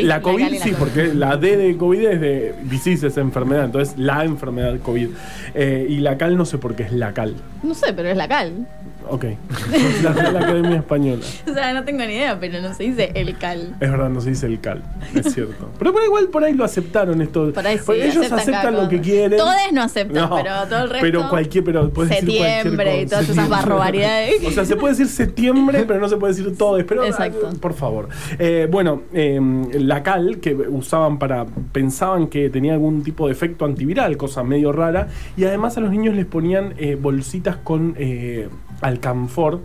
la 0.03 0.17
sí, 0.17 0.21
COVID. 0.21 0.75
porque 0.77 1.13
la 1.13 1.37
D 1.37 1.57
de 1.57 1.77
COVID 1.77 2.05
es 2.05 2.21
de 2.21 2.55
disease, 2.63 3.07
es 3.07 3.17
enfermedad, 3.17 3.65
entonces 3.65 3.97
la 3.97 4.23
enfermedad 4.23 4.79
COVID. 4.79 5.09
Eh, 5.53 5.87
y 5.89 5.97
la 5.97 6.17
cal 6.17 6.37
no 6.37 6.45
sé 6.45 6.57
por 6.57 6.75
qué 6.75 6.83
es 6.83 6.91
la 6.91 7.13
cal. 7.13 7.35
No 7.63 7.73
sé, 7.73 7.93
pero 7.93 8.09
es 8.09 8.17
la 8.17 8.27
cal. 8.27 8.67
Ok. 9.09 9.25
la 10.03 10.11
Real 10.13 10.37
Academia 10.37 10.77
Española. 10.77 11.23
O 11.49 11.53
sea, 11.53 11.73
no 11.73 11.83
tengo 11.83 11.99
ni 12.05 12.13
idea, 12.13 12.37
pero 12.39 12.61
no 12.61 12.73
se 12.73 12.83
dice 12.83 13.11
el 13.15 13.37
cal. 13.37 13.75
Es 13.79 13.91
verdad, 13.91 14.09
no 14.09 14.21
se 14.21 14.29
dice 14.29 14.45
el 14.47 14.59
cal, 14.59 14.83
es 15.13 15.33
cierto. 15.33 15.69
Pero 15.77 15.93
por 15.93 16.03
igual 16.03 16.27
por 16.29 16.43
ahí 16.43 16.53
lo 16.53 16.63
aceptaron 16.63 17.21
esto. 17.21 17.51
Por 17.53 17.65
ahí 17.65 17.77
sí, 17.77 17.91
ellos 17.93 18.31
aceptan 18.31 18.75
lo 18.75 18.89
que 18.89 19.01
quieren. 19.01 19.37
Todos 19.37 19.53
no 19.73 19.81
aceptan, 19.83 20.29
pero 20.35 20.51
todo 20.69 20.83
el 20.83 20.89
resto- 20.89 21.01
Pero 21.01 21.29
cualquier, 21.29 21.63
pero 21.63 21.89
puedes 21.89 22.09
decir 22.09 22.25
cualquier 22.25 22.53
Septiembre 22.55 23.01
y 23.01 23.05
todas 23.05 23.23
esas 23.29 23.35
Septiembre. 23.35 23.69
barbaridades. 23.69 24.45
O 24.45 24.51
sea, 24.51 24.65
se 24.65 24.75
puede 24.75 24.93
decir 24.93 25.07
septiembre, 25.07 25.85
pero 25.87 25.99
no 25.99 26.09
se 26.09 26.17
puede 26.17 26.33
decir 26.33 26.57
todo. 26.57 26.77
Pero, 26.85 27.03
Exacto. 27.05 27.49
por 27.61 27.73
favor. 27.73 28.09
Eh, 28.39 28.67
bueno, 28.69 29.03
eh, 29.13 29.39
la 29.73 30.03
cal 30.03 30.37
que 30.39 30.53
usaban 30.55 31.19
para. 31.19 31.45
pensaban 31.71 32.27
que 32.27 32.49
tenía 32.49 32.73
algún 32.73 33.03
tipo 33.03 33.27
de 33.27 33.33
efecto 33.33 33.65
antiviral, 33.65 34.17
cosa 34.17 34.43
medio 34.43 34.71
rara. 34.71 35.07
Y 35.37 35.45
además 35.45 35.77
a 35.77 35.81
los 35.81 35.91
niños 35.91 36.15
les 36.15 36.25
ponían 36.25 36.73
eh, 36.77 36.95
bolsitas 36.95 37.57
con 37.57 37.95
eh, 37.97 38.47
alcanfor. 38.95 39.59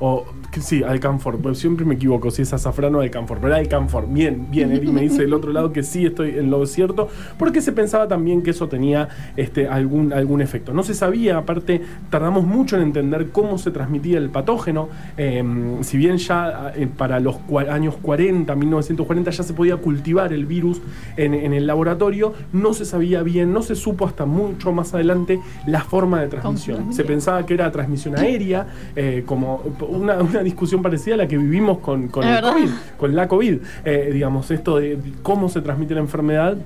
O, 0.00 0.26
sí, 0.60 0.82
alcanfor. 0.82 1.38
Pues 1.38 1.58
siempre 1.58 1.84
me 1.84 1.94
equivoco 1.94 2.30
si 2.30 2.42
es 2.42 2.52
azafrán 2.52 2.94
o 2.94 3.00
alcanfor. 3.00 3.38
Pero 3.40 3.54
alcanfor. 3.54 4.06
Bien, 4.08 4.46
bien. 4.50 4.72
Eri 4.72 4.88
me 4.88 5.02
dice 5.02 5.22
del 5.22 5.34
otro 5.34 5.52
lado 5.52 5.72
que 5.72 5.82
sí 5.82 6.06
estoy 6.06 6.30
en 6.30 6.50
lo 6.50 6.64
cierto. 6.66 7.08
Porque 7.38 7.60
se 7.60 7.72
pensaba 7.72 8.08
también 8.08 8.42
que 8.42 8.50
eso 8.50 8.68
tenía 8.68 9.08
este, 9.36 9.68
algún, 9.68 10.12
algún 10.12 10.40
efecto. 10.40 10.72
No 10.72 10.82
se 10.82 10.94
sabía, 10.94 11.38
aparte, 11.38 11.80
tardamos 12.10 12.44
mucho 12.44 12.76
en 12.76 12.82
entender 12.82 13.30
cómo 13.30 13.58
se 13.58 13.70
transmitía 13.70 14.18
el 14.18 14.30
patógeno. 14.30 14.88
Eh, 15.16 15.42
si 15.82 15.96
bien 15.96 16.18
ya 16.18 16.72
eh, 16.76 16.88
para 16.96 17.20
los 17.20 17.36
años 17.70 17.96
40, 18.02 18.54
1940, 18.54 19.30
ya 19.30 19.42
se 19.42 19.54
podía 19.54 19.76
cultivar 19.76 20.32
el 20.32 20.46
virus 20.46 20.80
en, 21.16 21.34
en 21.34 21.52
el 21.52 21.66
laboratorio, 21.66 22.32
no 22.52 22.74
se 22.74 22.84
sabía 22.84 23.22
bien, 23.22 23.52
no 23.52 23.62
se 23.62 23.74
supo 23.74 24.06
hasta 24.06 24.26
mucho 24.26 24.72
más 24.72 24.94
adelante 24.94 25.40
la 25.66 25.80
forma 25.80 26.20
de 26.20 26.28
transmisión. 26.28 26.92
Se 26.92 27.04
pensaba 27.04 27.44
que 27.46 27.54
era 27.54 27.70
transmisión 27.70 28.18
aérea, 28.18 28.66
eh, 28.96 29.22
como 29.26 29.62
una, 29.88 30.16
una 30.22 30.41
discusión 30.42 30.82
parecida 30.82 31.14
a 31.14 31.18
la 31.18 31.28
que 31.28 31.36
vivimos 31.38 31.78
con, 31.78 32.08
con 32.08 32.24
Es 32.24 32.28
el 32.30 32.34
verdad. 32.36 32.52
COVID, 32.52 32.68
con 32.98 33.14
la 33.16 33.28
COVID. 33.28 33.58
Eh, 33.84 34.10
digamos, 34.12 34.50
esto 34.50 34.78
de 34.78 34.98
cómo 35.22 35.48
se 35.48 35.60
transmite 35.60 35.94
la 35.94 36.00
enfermedad. 36.00 36.56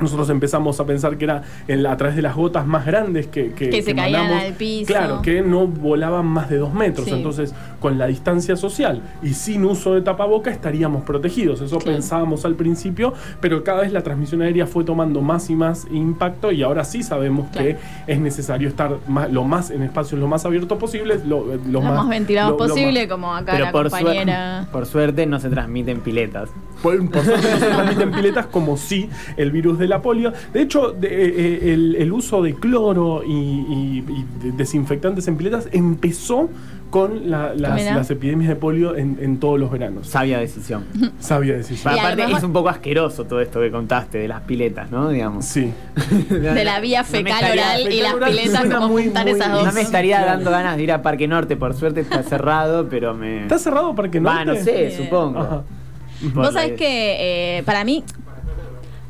Nosotros 0.00 0.30
empezamos 0.30 0.78
a 0.78 0.86
pensar 0.86 1.18
que 1.18 1.24
era 1.24 1.42
en 1.66 1.82
la- 1.82 1.90
a 1.90 1.96
través 1.96 2.14
de 2.14 2.22
las 2.22 2.36
gotas 2.36 2.64
más 2.68 2.86
grandes 2.86 3.26
que, 3.26 3.50
Que 3.50 3.82
se 3.82 3.96
caían 3.96 4.30
al 4.30 4.52
piso. 4.52 4.86
Claro, 4.86 5.22
que 5.22 5.42
no 5.42 5.66
volaban 5.66 6.24
más 6.24 6.48
de 6.48 6.58
dos 6.58 6.72
metros. 6.72 7.06
Sí. 7.08 7.12
Entonces, 7.14 7.52
con 7.80 7.98
la 7.98 8.06
distancia 8.06 8.56
social 8.56 9.02
y 9.22 9.34
sin 9.34 9.64
uso 9.64 9.94
de 9.94 10.00
tapaboca 10.02 10.50
estaríamos 10.50 11.04
protegidos. 11.04 11.60
Eso 11.60 11.78
Claro. 11.78 11.92
pensábamos 11.96 12.44
al 12.44 12.54
principio, 12.54 13.14
pero 13.40 13.62
cada 13.64 13.82
vez 13.82 13.92
la 13.92 14.02
transmisión 14.02 14.42
aérea 14.42 14.66
fue 14.66 14.84
tomando 14.84 15.20
más 15.20 15.48
y 15.50 15.54
más 15.54 15.86
impacto 15.90 16.50
y 16.52 16.62
ahora 16.62 16.84
sí 16.84 17.02
sabemos 17.02 17.48
Claro. 17.50 17.68
que 17.68 17.76
es 18.12 18.18
necesario 18.20 18.68
estar 18.68 18.96
más- 19.06 19.30
lo 19.32 19.44
más 19.44 19.70
en 19.70 19.82
espacios 19.82 20.20
lo 20.20 20.26
más 20.28 20.44
abiertos 20.44 20.78
posibles, 20.78 21.24
lo, 21.26 21.44
lo 21.46 21.56
Lo 21.68 21.80
más 21.80 22.08
ventilados 22.08 22.56
posible, 22.56 23.00
más- 23.02 23.08
como 23.10 23.34
acá 23.34 23.52
Pero 23.52 23.64
la 23.66 23.72
por, 23.72 23.90
compañera. 23.90 24.62
suer- 24.64 24.68
por 24.72 24.86
suerte 24.86 25.26
no 25.26 25.38
se 25.40 25.48
transmiten 25.48 26.00
piletas. 26.00 26.50
Por, 26.82 27.10
por 27.10 27.24
suerte 27.24 27.48
no 27.50 27.58
se 27.58 27.66
transmiten 27.66 28.10
piletas 28.12 28.46
como 28.46 28.76
sí 28.76 29.08
el 29.36 29.50
virus 29.50 29.78
de 29.78 29.88
la 29.88 30.00
polio. 30.02 30.32
De 30.52 30.62
hecho, 30.62 30.92
de- 30.92 31.08
eh, 31.08 31.34
eh, 31.36 31.72
el, 31.74 31.96
el 31.96 32.12
uso 32.12 32.42
de 32.42 32.54
cloro 32.54 33.22
y, 33.24 33.30
y- 33.32 34.04
y 34.08 34.24
de- 34.44 34.52
desinfectantes 34.52 35.26
en 35.28 35.36
piletas 35.36 35.68
empezó 35.72 36.48
con 36.90 37.28
la- 37.30 37.54
las, 37.54 38.10
epidemias 38.10 38.48
de 38.48 38.56
polio 38.56 38.96
en, 38.96 39.18
en 39.20 39.38
todos 39.38 39.58
los 39.60 39.70
veranos. 39.70 40.08
Sabia 40.08 40.38
decisión. 40.38 40.86
Sabia 41.20 41.54
decisión. 41.56 41.94
Y 41.94 41.98
Aparte 41.98 42.22
además- 42.22 42.38
es 42.42 42.44
un 42.44 42.52
poco 42.52 42.68
asqueroso 42.70 43.24
todo 43.24 43.40
esto 43.40 43.60
que 43.60 43.70
contaste 43.70 44.18
de 44.18 44.28
las 44.28 44.40
piletas, 44.42 44.90
¿no? 44.90 45.10
Digamos. 45.10 45.44
Sí. 45.44 45.72
De 46.30 46.64
la 46.64 46.80
vía 46.80 47.00
No 47.02 47.06
fecal 47.08 47.34
estaría- 47.42 47.62
oral 47.62 47.92
y 47.92 48.00
las 48.00 48.14
piletas, 48.14 48.64
como 48.74 48.88
muy, 48.88 49.04
juntar 49.04 49.24
muy- 49.26 49.32
esas 49.34 49.52
dos. 49.52 49.64
No 49.66 49.72
me 49.72 49.80
estaría 49.82 50.16
Claro. 50.18 50.32
dando 50.32 50.50
ganas 50.50 50.76
de 50.76 50.82
ir 50.82 50.92
a 50.92 51.02
Parque 51.02 51.28
Norte, 51.28 51.56
por 51.56 51.74
suerte 51.74 52.00
está 52.00 52.22
cerrado, 52.22 52.88
pero 52.88 53.14
me... 53.14 53.42
¿Está 53.42 53.58
cerrado 53.58 53.94
para 53.94 54.10
que 54.10 54.20
no? 54.20 54.28
Va, 54.30 54.44
no 54.44 54.54
sé, 54.56 54.86
Bien. 54.88 54.92
supongo. 55.04 55.38
Ajá. 55.40 55.62
Vos 56.34 56.52
sabés 56.52 56.72
que 56.72 57.58
eh, 57.58 57.62
para 57.64 57.84
mí, 57.84 58.02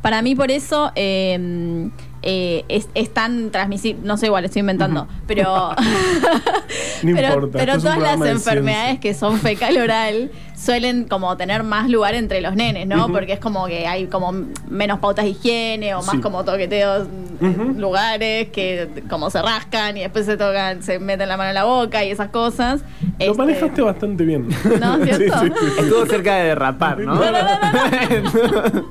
para 0.02 0.20
mí 0.22 0.34
por 0.34 0.50
eso 0.50 0.90
eh, 0.94 1.88
eh, 2.22 2.64
es, 2.68 2.88
es 2.94 3.12
tan 3.14 3.50
transmisible, 3.50 4.00
no 4.04 4.16
sé, 4.16 4.26
igual 4.26 4.44
estoy 4.44 4.60
inventando, 4.60 5.06
pero, 5.26 5.70
No 7.02 7.14
pero, 7.14 7.28
importa, 7.28 7.58
pero 7.58 7.78
todas 7.78 7.98
las 7.98 8.20
enfermedades 8.20 8.98
que 9.00 9.14
son 9.14 9.38
fecal 9.38 9.76
oral 9.78 10.30
suelen 10.56 11.04
como 11.04 11.36
tener 11.36 11.62
más 11.62 11.88
lugar 11.88 12.14
entre 12.14 12.40
los 12.40 12.56
nenes, 12.56 12.86
¿no? 12.88 13.08
Porque 13.12 13.34
es 13.34 13.38
como 13.40 13.66
que 13.66 13.86
hay 13.86 14.06
como 14.06 14.32
menos 14.68 14.98
pautas 14.98 15.24
de 15.24 15.30
higiene 15.30 15.94
o 15.94 16.02
más 16.02 16.16
Sí. 16.16 16.20
como 16.20 16.44
toqueteos 16.44 17.06
Ujú. 17.40 17.74
lugares 17.78 18.48
que 18.48 18.88
como 19.08 19.30
se 19.30 19.40
rascan 19.40 19.96
y 19.96 20.00
después 20.00 20.26
se 20.26 20.36
tocan, 20.36 20.82
se 20.82 20.98
meten 20.98 21.28
la 21.28 21.36
mano 21.36 21.50
en 21.50 21.54
la 21.54 21.64
boca 21.64 22.04
y 22.04 22.10
esas 22.10 22.30
cosas. 22.30 22.80
Lo 23.20 23.26
Este, 23.26 23.34
manejaste 23.38 23.80
bastante 23.82 24.24
bien. 24.24 24.48
¿No? 24.80 24.96
¿Cierto? 25.04 25.38
Sí, 25.40 25.46
sí, 25.46 25.66
sí. 25.76 25.80
Estuvo 25.82 26.06
cerca 26.06 26.34
de 26.36 26.44
derrapar, 26.48 26.98
¿no? 26.98 27.14
No, 27.14 27.20
no, 27.30 27.32
no, 27.32 28.88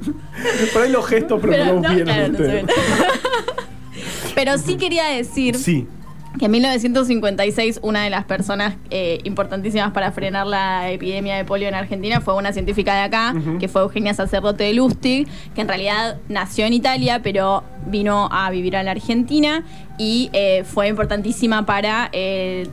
Por 0.74 0.82
ahí 0.84 0.92
los 0.92 1.06
gestos, 1.08 1.40
pero, 1.42 1.52
Pero 1.54 1.66
no, 1.66 1.74
no, 1.74 1.82
los 1.82 1.96
vieron 1.96 2.36
claro, 2.36 2.68
Pero 4.38 4.58
sí 4.58 4.76
quería 4.78 5.06
decir 5.06 5.56
Sí. 5.56 5.88
que 6.40 6.46
en 6.46 6.52
1956 6.52 7.80
una 7.82 8.04
de 8.04 8.10
las 8.12 8.26
personas 8.26 8.76
eh, 8.92 9.20
importantísimas 9.24 9.92
para 9.92 10.12
frenar 10.12 10.46
la 10.46 10.92
epidemia 10.92 11.36
de 11.36 11.44
polio 11.46 11.68
en 11.68 11.74
Argentina 11.74 12.22
fue 12.22 12.36
una 12.36 12.54
científica 12.54 12.94
de 12.94 13.02
acá, 13.02 13.34
que 13.60 13.68
fue 13.68 13.82
Eugenia 13.82 14.14
Sacerdote 14.14 14.64
de 14.66 14.74
Lustig, 14.76 15.28
que 15.56 15.62
en 15.62 15.68
realidad 15.68 16.18
nació 16.30 16.66
en 16.68 16.74
Italia, 16.74 17.22
pero 17.24 17.64
vino 17.88 18.30
a 18.32 18.50
vivir 18.52 18.78
a 18.78 18.84
la 18.84 18.92
Argentina 18.92 19.64
y 19.98 20.30
eh, 20.34 20.64
fue 20.64 20.88
importantísima 20.90 21.66
para 21.66 22.10
eh, 22.14 22.68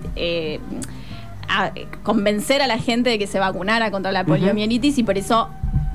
a- 1.48 1.72
convencer 2.02 2.60
a 2.60 2.66
la 2.66 2.78
gente 2.78 3.08
de 3.10 3.18
que 3.18 3.26
se 3.26 3.38
vacunara 3.38 3.90
contra 3.90 4.12
la 4.12 4.24
poliomielitis 4.24 4.98
y 4.98 5.02
por 5.04 5.16
eso 5.16 5.48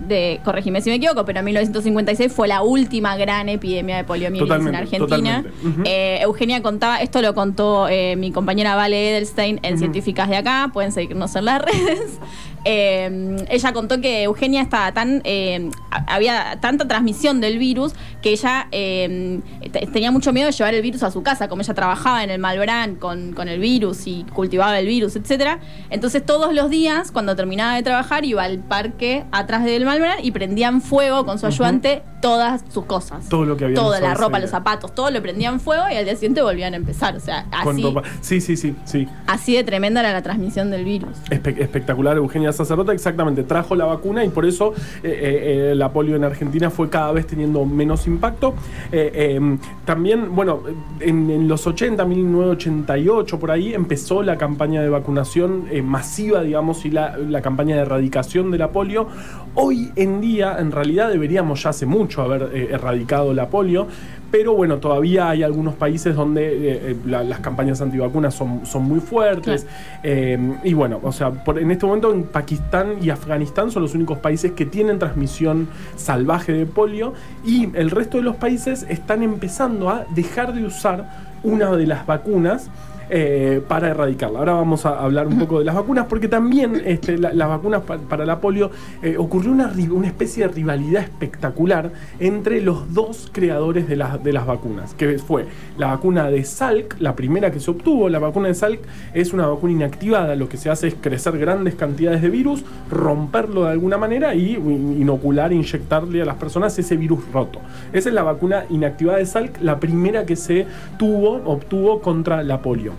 de, 0.10 0.42
corregime 0.44 0.82
si 0.82 0.89
me 0.89 0.98
equivoco, 0.98 1.24
pero 1.24 1.39
en 1.39 1.46
1956 1.46 2.34
fue 2.34 2.48
la 2.50 2.62
última 2.63 3.16
gran 3.16 3.48
epidemia 3.48 3.96
de 3.98 4.04
poliomielitis 4.04 4.66
en 4.68 4.75
Argentina. 4.75 5.44
Eh, 5.86 6.20
Eugenia 6.22 6.62
contaba, 6.62 6.98
esto 6.98 7.22
lo 7.22 7.34
contó 7.34 7.88
eh, 7.88 8.16
mi 8.18 8.32
compañera 8.32 8.75
Vale 8.75 9.12
Edelstein 9.12 9.60
en. 9.63 9.80
Científicas 9.80 10.28
de 10.30 10.36
Acá, 10.38 10.72
pueden 10.74 10.92
seguirnos 10.92 11.36
en 11.38 11.46
las 11.46 11.62
redes. 11.66 12.20
Eh, 12.66 13.38
ella 13.50 13.72
contó 13.74 14.01
que 14.01 14.24
Eugenia 14.24 14.62
estaba 14.62 14.92
tan. 14.94 15.22
eh, 15.24 15.70
había 16.08 16.58
tanta 16.62 16.88
transmisión 16.88 17.39
del 17.42 17.58
virus 17.58 17.94
que 18.22 18.32
ella 18.32 18.68
eh, 18.72 19.39
te- 19.72 19.88
tenía 19.88 20.12
mucho 20.12 20.34
miedo 20.34 20.48
de 20.48 20.51
llevar 20.51 20.74
el 20.74 20.82
virus 20.82 21.04
a 21.04 21.12
su 21.12 21.24
casa, 21.24 21.48
como 21.48 21.62
ella 21.62 21.74
trabajaba 21.74 22.24
en 22.24 22.30
el 22.30 22.39
Malbrán 22.39 22.96
con, 22.96 23.32
con 23.34 23.48
el 23.48 23.60
virus 23.60 24.06
y 24.08 24.25
cultivaba 24.34 24.78
el 24.80 24.88
virus, 24.88 25.16
etcétera. 25.16 25.60
Entonces, 25.89 26.25
todos 26.25 26.54
los 26.54 26.70
días, 26.70 27.12
cuando 27.12 27.36
terminaba 27.36 27.75
de 27.75 27.84
trabajar, 27.84 28.25
iba 28.25 28.44
al 28.44 28.60
parque 28.60 29.24
atrás 29.32 29.63
del 29.63 29.86
Malbrán 29.86 29.99
y 30.22 30.32
prendían 30.32 30.82
fuego 30.82 31.25
con 31.25 31.39
su 31.39 31.46
ayudante 31.46 32.01
todas 32.22 32.63
sus 32.70 32.86
cosas. 32.86 33.29
Todo 33.29 33.46
lo 33.46 33.56
que 33.58 33.65
habían 33.65 33.82
Toda 33.82 34.00
la 34.01 34.13
ropa, 34.13 34.39
los 34.39 34.50
zapatos, 34.50 34.94
todo 34.94 35.10
lo 35.10 35.22
prendían 35.22 35.60
fuego 35.60 35.84
y 35.91 35.96
al 35.96 36.03
día 36.06 36.15
siguiente 36.15 36.41
volvían 36.41 36.74
a 36.74 36.77
empezar. 36.77 37.15
O 37.15 37.20
sea, 37.20 37.46
así. 37.51 37.84
Sí, 38.22 38.41
sí, 38.41 38.58
sí, 38.58 38.75
sí. 38.86 39.08
así 39.27 39.56
de 39.56 39.63
tremenda 39.63 40.01
era 40.01 40.12
la 40.12 40.22
transmisión 40.22 40.70
del 40.72 40.84
virus. 40.84 41.18
Espe- 41.29 41.60
espectacular 41.62 42.18
Eugenia 42.18 42.51
Sacerdote, 42.51 42.91
exactamente, 42.91 43.44
trajo 43.44 43.75
la 43.75 43.86
vacuna 43.86 44.24
y 44.25 44.29
por 44.29 44.46
eso 44.46 44.74
eh, 45.03 45.03
eh, 45.03 45.72
eh, 45.72 45.75
la 45.75 45.91
polio 45.94 46.15
en 46.15 46.24
Argentina 46.24 46.70
fue 46.70 46.89
cada 46.89 47.12
vez 47.13 47.25
teniendo 47.27 47.65
menos 47.65 48.06
impacto. 48.08 48.53
Eh, 48.91 49.12
eh, 49.13 49.58
también, 49.86 50.36
bueno, 50.36 50.62
en, 51.00 51.29
en 51.29 51.48
los 51.48 51.65
80, 51.68 52.03
1988, 52.06 53.39
por 53.39 53.51
ahí, 53.51 53.74
empezó 53.74 54.24
la 54.24 54.38
campaña 54.38 54.82
de 54.82 54.89
vacunación 54.89 55.65
eh, 55.72 55.82
masiva, 55.82 56.41
digamos, 56.41 56.86
y 56.86 56.91
la, 56.91 57.18
la 57.18 57.41
campaña 57.41 57.75
de 57.75 57.82
erradicación 57.84 58.51
de 58.51 58.58
la 58.58 58.72
polio. 58.72 59.08
Hoy 59.56 59.88
en 59.96 60.22
día, 60.22 60.58
en 60.60 60.72
realidad, 60.72 61.10
deberíamos 61.10 61.63
ya 61.63 61.69
hace 61.72 61.86
mucho 61.86 62.22
haber 62.22 62.50
eh, 62.53 62.69
erradicado 62.72 63.34
la 63.34 63.48
polio. 63.50 63.88
Pero 64.31 64.53
bueno, 64.53 64.77
todavía 64.77 65.29
hay 65.29 65.41
algunos 65.41 65.74
países 65.74 66.15
donde 66.15 66.43
eh, 66.48 66.79
eh, 66.91 66.96
la- 67.08 67.24
las 67.24 67.39
campañas 67.39 67.81
antivacunas 67.81 68.36
son, 68.36 68.63
son 68.65 68.84
muy 68.84 69.00
fuertes. 69.00 69.65
Eh, 70.03 70.38
y 70.63 70.74
bueno, 70.75 71.00
o 71.01 71.12
sea, 71.12 71.31
por- 71.31 71.58
en 71.58 71.72
este 71.72 71.86
momento 71.88 72.13
en 72.13 72.24
Pakistán 72.24 72.98
y 73.01 73.10
Afganistán 73.10 73.72
son 73.72 73.81
los 73.84 73.96
únicos 73.96 74.19
países 74.19 74.51
que 74.51 74.65
tienen 74.67 75.00
transmisión 75.00 75.67
salvaje 75.96 76.53
de 76.53 76.65
polio 76.67 77.13
y 77.43 77.75
el 77.75 77.89
resto 77.89 78.17
de 78.17 78.24
los 78.24 78.36
países 78.36 78.86
están 78.88 79.24
empezando 79.24 79.89
a 79.89 80.05
dejar 80.13 80.53
de 80.53 80.63
usar 80.65 81.10
una 81.41 81.75
de 81.75 81.88
las 81.88 82.05
vacunas. 82.05 82.69
Eh, 83.10 83.62
para 83.68 83.89
erradicarla. 83.89 84.39
Ahora 84.39 84.54
vamos 84.54 84.86
a 84.86 85.00
hablar 85.00 85.28
un 85.28 85.39
poco 85.39 85.60
de 85.60 85.66
las 85.66 85.75
vacunas, 85.75 86.06
porque 86.08 86.28
también 86.28 86.82
este, 86.86 87.18
la- 87.18 87.34
las 87.34 87.50
vacunas 87.50 87.82
pa- 87.84 87.98
para 87.98 88.25
la 88.25 88.39
polio 88.39 88.72
eh, 89.01 89.16
ocurrió 89.18 89.51
una, 89.51 89.72
especie 90.06 90.48
de 90.48 90.54
rivalidad 90.54 91.04
espectacular 91.04 91.92
entre 92.20 92.62
los 92.62 92.94
dos 92.94 93.30
creadores 93.32 93.88
de, 93.88 93.96
de 94.24 94.34
las 94.34 94.46
vacunas, 94.46 94.94
que 94.94 95.18
fue 95.20 95.46
la 95.78 95.88
vacuna 95.88 96.30
de 96.30 96.44
Salk, 96.44 96.96
la 97.00 97.16
primera 97.16 97.51
que 97.51 97.60
se 97.60 97.72
obtuvo. 97.72 98.10
La 98.10 98.20
vacuna 98.20 98.48
de 98.50 98.54
Salk 98.54 98.80
es 99.13 99.34
una 99.34 99.48
vacuna 99.48 99.74
inactivada, 99.74 100.36
lo 100.36 100.48
que 100.50 100.58
se 100.58 100.70
hace 100.70 100.88
es 100.88 100.96
crecer 101.00 101.38
grandes 101.38 101.75
cantidades 101.75 102.22
de 102.22 102.30
virus, 102.30 102.63
romperlo 102.92 103.63
de 103.66 103.72
alguna 103.72 103.98
manera 103.98 104.36
y 104.36 104.54
inocular, 104.56 105.51
inyectarle 105.54 106.22
a 106.22 106.25
las 106.25 106.36
personas 106.36 106.78
ese 106.78 106.96
virus 106.98 107.20
roto. 107.32 107.60
Esa 107.94 108.10
es 108.10 108.16
la 108.16 108.24
vacuna 108.24 108.66
inactivada 108.70 109.18
de 109.20 109.25
Salk, 109.25 109.62
la 109.62 109.80
primera 109.80 110.25
que 110.25 110.36
se 110.36 110.66
tuvo, 110.98 111.42
obtuvo 111.46 112.01
contra 112.01 112.44
la 112.44 112.62
polio. 112.62 112.94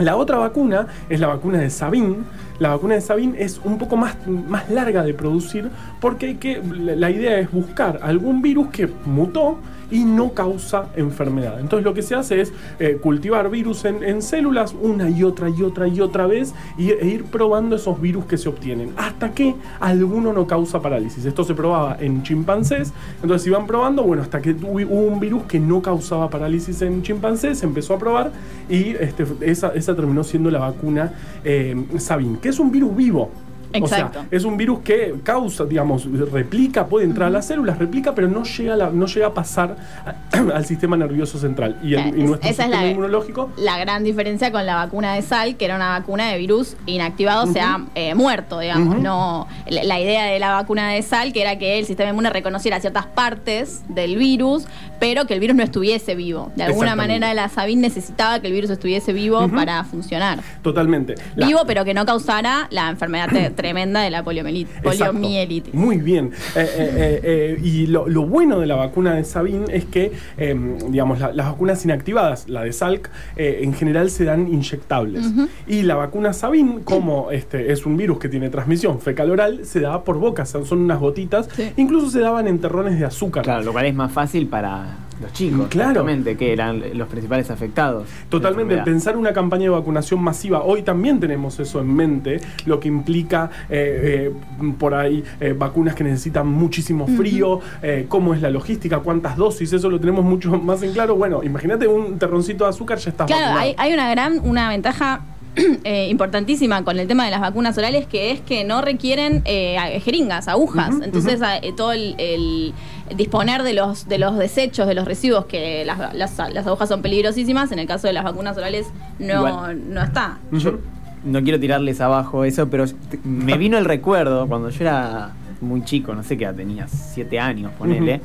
La 0.00 0.16
otra 0.16 0.38
vacuna 0.38 0.86
es 1.10 1.20
la 1.20 1.26
vacuna 1.26 1.58
de 1.58 1.68
Sabin. 1.68 2.24
La 2.58 2.70
vacuna 2.70 2.94
de 2.94 3.02
Sabin 3.02 3.34
es 3.38 3.60
un 3.64 3.76
poco 3.76 3.96
más, 3.96 4.16
más 4.26 4.70
larga 4.70 5.02
de 5.02 5.12
producir 5.12 5.70
porque 6.00 6.26
hay 6.26 6.34
que, 6.36 6.62
la 6.62 7.10
idea 7.10 7.38
es 7.38 7.50
buscar 7.52 8.00
algún 8.02 8.40
virus 8.40 8.68
que 8.68 8.88
mutó 9.04 9.58
y 9.90 10.04
no 10.04 10.32
causa 10.32 10.86
enfermedad. 10.96 11.60
Entonces 11.60 11.84
lo 11.84 11.94
que 11.94 12.02
se 12.02 12.14
hace 12.14 12.40
es 12.40 12.52
eh, 12.78 12.98
cultivar 13.00 13.50
virus 13.50 13.84
en, 13.84 14.22
células 14.22 14.74
una 14.80 15.08
y 15.08 15.22
otra 15.22 15.48
y 15.48 15.62
otra 15.62 15.88
y 15.88 16.00
otra 16.00 16.26
vez 16.26 16.54
y, 16.76 16.90
e 16.90 17.06
ir 17.06 17.24
probando 17.24 17.76
esos 17.76 18.00
virus 18.00 18.26
que 18.26 18.36
se 18.36 18.48
obtienen 18.48 18.92
hasta 18.96 19.32
que 19.32 19.54
alguno 19.80 20.32
no 20.32 20.46
causa 20.46 20.80
parálisis. 20.80 21.24
Esto 21.24 21.44
se 21.44 21.54
probaba 21.54 21.96
en 22.00 22.22
chimpancés, 22.22 22.92
entonces 23.22 23.46
iban 23.46 23.66
probando, 23.66 24.02
bueno, 24.02 24.22
hasta 24.22 24.40
que 24.40 24.50
hubo 24.52 24.94
un 24.94 25.20
virus 25.20 25.44
que 25.44 25.58
no 25.58 25.82
causaba 25.82 26.28
parálisis 26.28 26.82
en 26.82 27.02
chimpancés, 27.02 27.58
se 27.58 27.66
empezó 27.66 27.94
a 27.94 27.98
probar 27.98 28.32
y 28.68 28.90
este, 28.90 29.24
esa, 29.40 29.68
esa 29.74 29.94
terminó 29.94 30.24
siendo 30.24 30.50
la 30.50 30.60
vacuna 30.60 31.12
eh, 31.44 31.86
Sabin, 31.98 32.36
que 32.36 32.50
es 32.50 32.58
un 32.58 32.70
virus 32.70 32.94
vivo. 32.96 33.30
Exacto. 33.72 34.20
O 34.20 34.22
sea, 34.22 34.28
es 34.30 34.44
un 34.44 34.56
virus 34.56 34.80
que 34.80 35.14
causa, 35.22 35.64
digamos, 35.64 36.06
replica, 36.32 36.86
puede 36.86 37.04
entrar 37.06 37.28
a 37.28 37.30
las 37.30 37.46
células, 37.46 37.78
replica, 37.78 38.14
pero 38.14 38.28
no 38.28 38.42
llega 38.44 38.74
a, 38.74 38.76
la- 38.76 38.90
no 38.90 39.06
llega 39.06 39.26
a 39.28 39.34
pasar 39.34 39.76
a- 40.04 40.38
al 40.54 40.64
sistema 40.64 40.96
nervioso 40.96 41.38
central. 41.38 41.78
Y, 41.82 41.94
el- 41.94 42.02
Claro, 42.02 42.16
y 42.16 42.20
es- 42.22 42.26
nuestro 42.28 42.50
esa 42.50 42.64
es 42.64 42.70
la- 42.70 42.86
inmunológico 42.88 43.50
La 43.56 43.78
gran 43.78 44.04
diferencia 44.04 44.50
con 44.52 44.66
la 44.66 44.74
vacuna 44.76 45.14
de 45.14 45.22
sal, 45.22 45.56
que 45.56 45.64
era 45.64 45.76
una 45.76 45.90
vacuna 45.98 46.28
de 46.30 46.38
virus 46.38 46.76
inactivado, 46.86 47.44
o 47.48 47.52
sea, 47.52 47.84
eh, 47.94 48.14
muerto, 48.14 48.58
digamos. 48.58 48.98
No 48.98 49.46
la, 49.68 49.84
la 49.84 50.00
idea 50.00 50.24
de 50.24 50.38
la 50.38 50.52
vacuna 50.52 50.90
de 50.90 51.02
sal, 51.02 51.32
que 51.32 51.42
era 51.42 51.58
que 51.58 51.78
el 51.78 51.86
sistema 51.86 52.10
inmune 52.10 52.30
reconociera 52.30 52.80
ciertas 52.80 53.06
partes 53.06 53.82
del 53.88 54.16
virus, 54.16 54.66
pero 55.00 55.26
que 55.26 55.34
el 55.34 55.40
virus 55.40 55.56
no 55.56 55.62
estuviese 55.64 56.14
vivo. 56.14 56.52
De 56.56 56.62
alguna 56.62 56.94
manera, 56.94 57.32
la 57.34 57.48
Sabin 57.48 57.80
necesitaba 57.80 58.40
que 58.40 58.46
el 58.48 58.52
virus 58.52 58.70
estuviese 58.70 59.12
vivo 59.12 59.48
para 59.48 59.82
funcionar. 59.84 60.40
totalmente. 60.62 61.14
La- 61.36 61.46
Vivo, 61.46 61.60
pero 61.66 61.84
que 61.84 61.94
no 61.94 62.04
causara 62.06 62.68
la 62.70 62.90
enfermedad 62.90 63.28
tremenda 63.56 64.02
de 64.02 64.10
la 64.10 64.22
poliomieli- 64.24 64.66
Exacto. 64.68 64.82
poliomielitis. 65.14 65.74
Muy 65.74 65.96
bien. 65.98 66.32
Eh, 66.54 66.60
eh, 66.60 66.70
eh, 66.78 67.20
eh, 67.24 67.60
y 67.62 67.86
lo, 67.86 68.06
lo 68.08 68.26
bueno 68.26 68.60
de 68.60 68.66
la 68.66 68.76
vacuna 68.76 69.14
de 69.14 69.24
Sabin 69.24 69.64
es 69.70 69.84
que, 69.86 70.12
eh, 70.36 70.54
digamos, 70.90 71.18
la- 71.18 71.32
las 71.32 71.46
vacunas 71.46 71.84
inactivadas, 71.84 72.48
la 72.48 72.62
de 72.62 72.72
Salk, 72.72 73.10
eh, 73.36 73.60
en 73.62 73.72
general 73.74 74.10
se 74.10 74.24
dan 74.24 74.46
inyectables. 74.52 75.26
Y 75.66 75.82
la 75.82 75.94
vacuna 75.96 76.32
Sabin, 76.32 76.80
como 76.80 77.30
este, 77.32 77.72
es 77.72 77.86
un 77.86 77.96
virus 77.96 78.18
que 78.18 78.28
tiene 78.28 78.50
transmisión 78.50 79.00
fecal-oral, 79.00 79.64
se 79.64 79.80
da 79.80 80.04
por 80.04 80.18
boca, 80.18 80.44
son, 80.46 80.66
son 80.66 80.80
unas 80.80 80.98
gotitas. 81.00 81.48
Sí. 81.56 81.70
Incluso 81.76 82.10
se 82.10 82.20
daban 82.20 82.46
en 82.48 82.58
terrones 82.60 82.98
de 82.98 83.06
azúcar. 83.06 83.44
Claro, 83.44 83.62
lo 83.64 83.72
cual 83.72 83.86
es 83.86 83.94
más 83.94 84.12
fácil 84.12 84.46
para 84.46 84.89
los 85.20 85.32
chicos, 85.32 85.68
Claro. 85.68 85.90
exactamente, 85.90 86.36
que 86.36 86.52
eran 86.52 86.82
los 86.94 87.08
principales 87.08 87.50
afectados. 87.50 88.08
Totalmente, 88.28 88.76
pensar 88.78 89.16
una 89.16 89.32
campaña 89.32 89.64
de 89.64 89.68
vacunación 89.70 90.22
masiva. 90.22 90.62
Hoy 90.62 90.82
también 90.82 91.20
tenemos 91.20 91.58
eso 91.60 91.80
en 91.80 91.94
mente, 91.94 92.40
lo 92.66 92.80
que 92.80 92.88
implica 92.88 93.50
eh, 93.68 94.32
eh, 94.32 94.72
por 94.78 94.94
ahí 94.94 95.22
eh, 95.40 95.52
vacunas 95.56 95.94
que 95.94 96.04
necesitan 96.04 96.46
muchísimo 96.48 97.06
frío, 97.06 97.60
eh, 97.82 98.06
cómo 98.08 98.34
es 98.34 98.40
la 98.42 98.50
logística, 98.50 99.00
cuántas 99.00 99.36
dosis, 99.36 99.72
eso 99.72 99.90
lo 99.90 100.00
tenemos 100.00 100.24
mucho 100.24 100.50
más 100.58 100.82
en 100.82 100.92
claro. 100.92 101.16
Bueno, 101.16 101.42
imagínate 101.42 101.86
un 101.86 102.18
terroncito 102.18 102.64
de 102.64 102.70
azúcar, 102.70 102.98
ya 102.98 103.10
estás 103.10 103.26
Claro, 103.26 103.58
hay, 103.58 103.74
hay 103.76 103.92
una 103.92 104.10
gran, 104.10 104.40
una 104.42 104.68
ventaja 104.68 105.20
eh, 105.84 106.06
importantísima 106.08 106.84
con 106.84 106.98
el 107.00 107.08
tema 107.08 107.24
de 107.24 107.32
las 107.32 107.40
vacunas 107.40 107.76
orales 107.76 108.06
que 108.06 108.30
es 108.30 108.40
que 108.40 108.62
no 108.62 108.82
requieren 108.82 109.42
eh, 109.44 109.76
a- 109.78 109.98
jeringas, 110.00 110.46
agujas. 110.48 110.94
Entonces 111.02 111.40
eh, 111.62 111.72
todo 111.76 111.92
el, 111.92 112.14
el 112.18 112.72
disponer 113.16 113.62
de 113.62 113.74
los 113.74 114.08
de 114.08 114.18
los 114.18 114.36
desechos, 114.36 114.86
de 114.86 114.94
los 114.94 115.04
residuos, 115.06 115.46
que 115.46 115.84
las, 115.84 116.14
las, 116.14 116.38
las 116.52 116.66
agujas 116.66 116.88
son 116.88 117.02
peligrosísimas, 117.02 117.72
en 117.72 117.78
el 117.78 117.86
caso 117.86 118.06
de 118.06 118.12
las 118.12 118.24
vacunas 118.24 118.56
orales 118.56 118.86
no, 119.18 119.48
Igual. 119.48 119.94
no 119.94 120.02
está. 120.02 120.38
Yo 120.52 120.78
no 121.24 121.42
quiero 121.42 121.60
tirarles 121.60 122.00
abajo 122.00 122.44
eso, 122.44 122.68
pero 122.70 122.84
me 123.24 123.58
vino 123.58 123.76
el 123.78 123.84
recuerdo 123.84 124.46
cuando 124.46 124.70
yo 124.70 124.80
era 124.82 125.30
muy 125.60 125.84
chico, 125.84 126.14
no 126.14 126.22
sé 126.22 126.38
qué 126.38 126.44
edad 126.44 126.54
tenía, 126.54 126.88
siete 126.88 127.38
años, 127.38 127.72
ponele. 127.78 128.20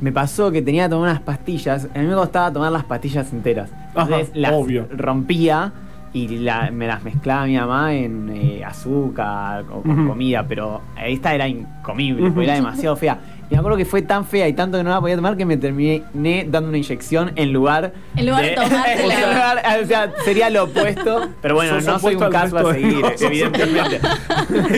Me 0.00 0.12
pasó 0.12 0.50
que 0.50 0.60
tenía 0.60 0.84
que 0.84 0.90
tomar 0.90 1.08
unas 1.10 1.22
pastillas. 1.22 1.88
A 1.94 1.98
mí 1.98 2.06
me 2.06 2.14
costaba 2.14 2.52
tomar 2.52 2.70
las 2.72 2.84
pastillas 2.84 3.32
enteras. 3.32 3.70
Entonces 3.88 4.28
Ajá, 4.30 4.38
las 4.38 4.52
obvio. 4.52 4.86
rompía 4.90 5.72
y 6.12 6.28
la- 6.38 6.70
me 6.70 6.86
las 6.86 7.02
mezclaba 7.02 7.46
mi 7.46 7.56
mamá 7.56 7.94
en 7.94 8.28
eh, 8.34 8.62
azúcar 8.64 9.64
o 9.72 9.80
con 9.82 10.06
comida, 10.06 10.44
pero 10.46 10.82
esta 11.02 11.34
era 11.34 11.48
incomible, 11.48 12.30
porque 12.30 12.44
era 12.44 12.54
demasiado 12.56 12.96
fea. 12.96 13.18
Y 13.50 13.54
me 13.54 13.58
acuerdo 13.58 13.76
que 13.76 13.84
fue 13.84 14.02
tan 14.02 14.24
fea 14.24 14.48
y 14.48 14.52
tanto 14.54 14.78
que 14.78 14.84
no 14.84 14.90
la 14.90 15.00
podía 15.00 15.16
tomar 15.16 15.36
que 15.36 15.44
me 15.44 15.56
terminé 15.56 16.02
dando 16.48 16.68
una 16.70 16.78
inyección 16.78 17.32
en 17.36 17.52
lugar 17.52 17.92
En 18.16 18.26
lugar 18.26 18.42
de 18.42 18.52
en 18.54 19.02
lugar- 19.02 19.62
o 19.82 19.86
sea, 19.86 20.12
sería 20.24 20.48
lo 20.50 20.64
opuesto, 20.64 21.28
pero 21.42 21.54
bueno, 21.54 21.74
Sos 21.76 21.84
no 21.86 21.98
soy 21.98 22.14
un 22.16 22.30
caso 22.30 22.56
a 22.58 22.62
de- 22.64 22.72
seguir, 22.74 23.00
no, 23.00 23.08
evidentemente. 23.20 24.00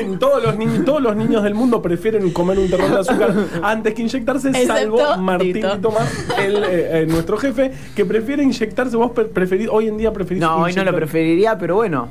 todos, 0.20 0.42
los 0.42 0.56
niños, 0.56 0.84
todos 0.84 1.00
los 1.02 1.16
niños 1.16 1.42
del 1.42 1.54
mundo 1.54 1.80
prefieren 1.80 2.30
comer 2.32 2.58
un 2.58 2.68
terrón 2.68 2.90
de 2.92 2.98
azúcar 3.00 3.34
antes 3.62 3.94
que 3.94 4.02
inyectarse, 4.02 4.52
salvo 4.66 5.16
Martín 5.18 5.52
Tito. 5.54 5.74
y 5.76 5.78
Tomás, 5.78 6.26
el, 6.38 6.56
eh, 6.56 7.02
eh, 7.02 7.06
nuestro 7.08 7.36
jefe, 7.36 7.72
que 7.94 8.04
prefiere 8.04 8.42
inyectarse. 8.42 8.96
Vos 8.96 9.12
pre- 9.12 9.24
preferís, 9.26 9.68
hoy 9.70 9.88
en 9.88 9.96
día 9.98 10.12
preferís 10.12 10.40
No, 10.40 10.56
hoy 10.58 10.72
no 10.74 10.84
lo 10.84 10.94
preferiría, 10.94 11.56
pero 11.58 11.76
bueno. 11.76 12.08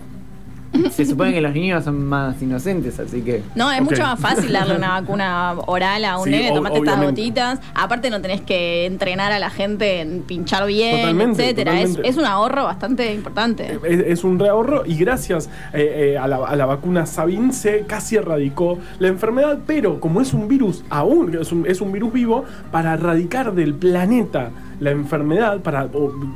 Se 0.91 1.05
supone 1.05 1.33
que 1.33 1.41
los 1.41 1.53
niños 1.53 1.83
son 1.83 2.05
más 2.05 2.41
inocentes, 2.41 2.99
así 2.99 3.21
que. 3.21 3.43
No, 3.55 3.71
es 3.71 3.81
mucho 3.81 4.01
más 4.01 4.19
fácil 4.19 4.51
darle 4.51 4.75
una 4.75 5.01
vacuna 5.01 5.55
oral 5.65 6.05
a 6.05 6.17
un 6.17 6.25
Sí, 6.25 6.31
nene, 6.31 6.51
tomate 6.51 6.77
estas 6.77 7.01
gotitas. 7.01 7.59
Aparte 7.73 8.09
no 8.09 8.21
tenés 8.21 8.41
que 8.41 8.85
entrenar 8.85 9.31
a 9.31 9.39
la 9.39 9.49
gente 9.49 10.01
en 10.01 10.21
pinchar 10.21 10.65
bien, 10.65 11.01
Totalmente, 11.01 11.43
etcétera. 11.43 11.81
Es, 11.81 12.17
un 12.17 12.25
ahorro 12.25 12.63
bastante 12.63 13.13
importante. 13.13 13.79
Es, 13.83 13.99
es 13.99 14.23
un 14.23 14.39
reahorro 14.39 14.85
y 14.85 14.95
gracias 14.95 15.49
eh, 15.73 16.13
eh, 16.13 16.17
a, 16.17 16.27
la, 16.27 16.37
a 16.37 16.55
la 16.55 16.65
vacuna 16.65 17.05
Sabin 17.05 17.51
se 17.53 17.81
casi 17.81 18.15
erradicó 18.15 18.79
la 18.99 19.07
enfermedad, 19.07 19.59
pero 19.65 19.99
como 19.99 20.21
es 20.21 20.33
un 20.33 20.47
virus 20.47 20.83
aún, 20.89 21.37
es 21.39 21.51
un, 21.51 21.65
es 21.67 21.81
un 21.81 21.91
virus 21.91 22.13
vivo, 22.13 22.45
para 22.71 22.93
erradicar 22.93 23.53
del 23.53 23.73
planeta 23.73 24.51
la 24.79 24.91
enfermedad, 24.91 25.61
para 25.61 25.87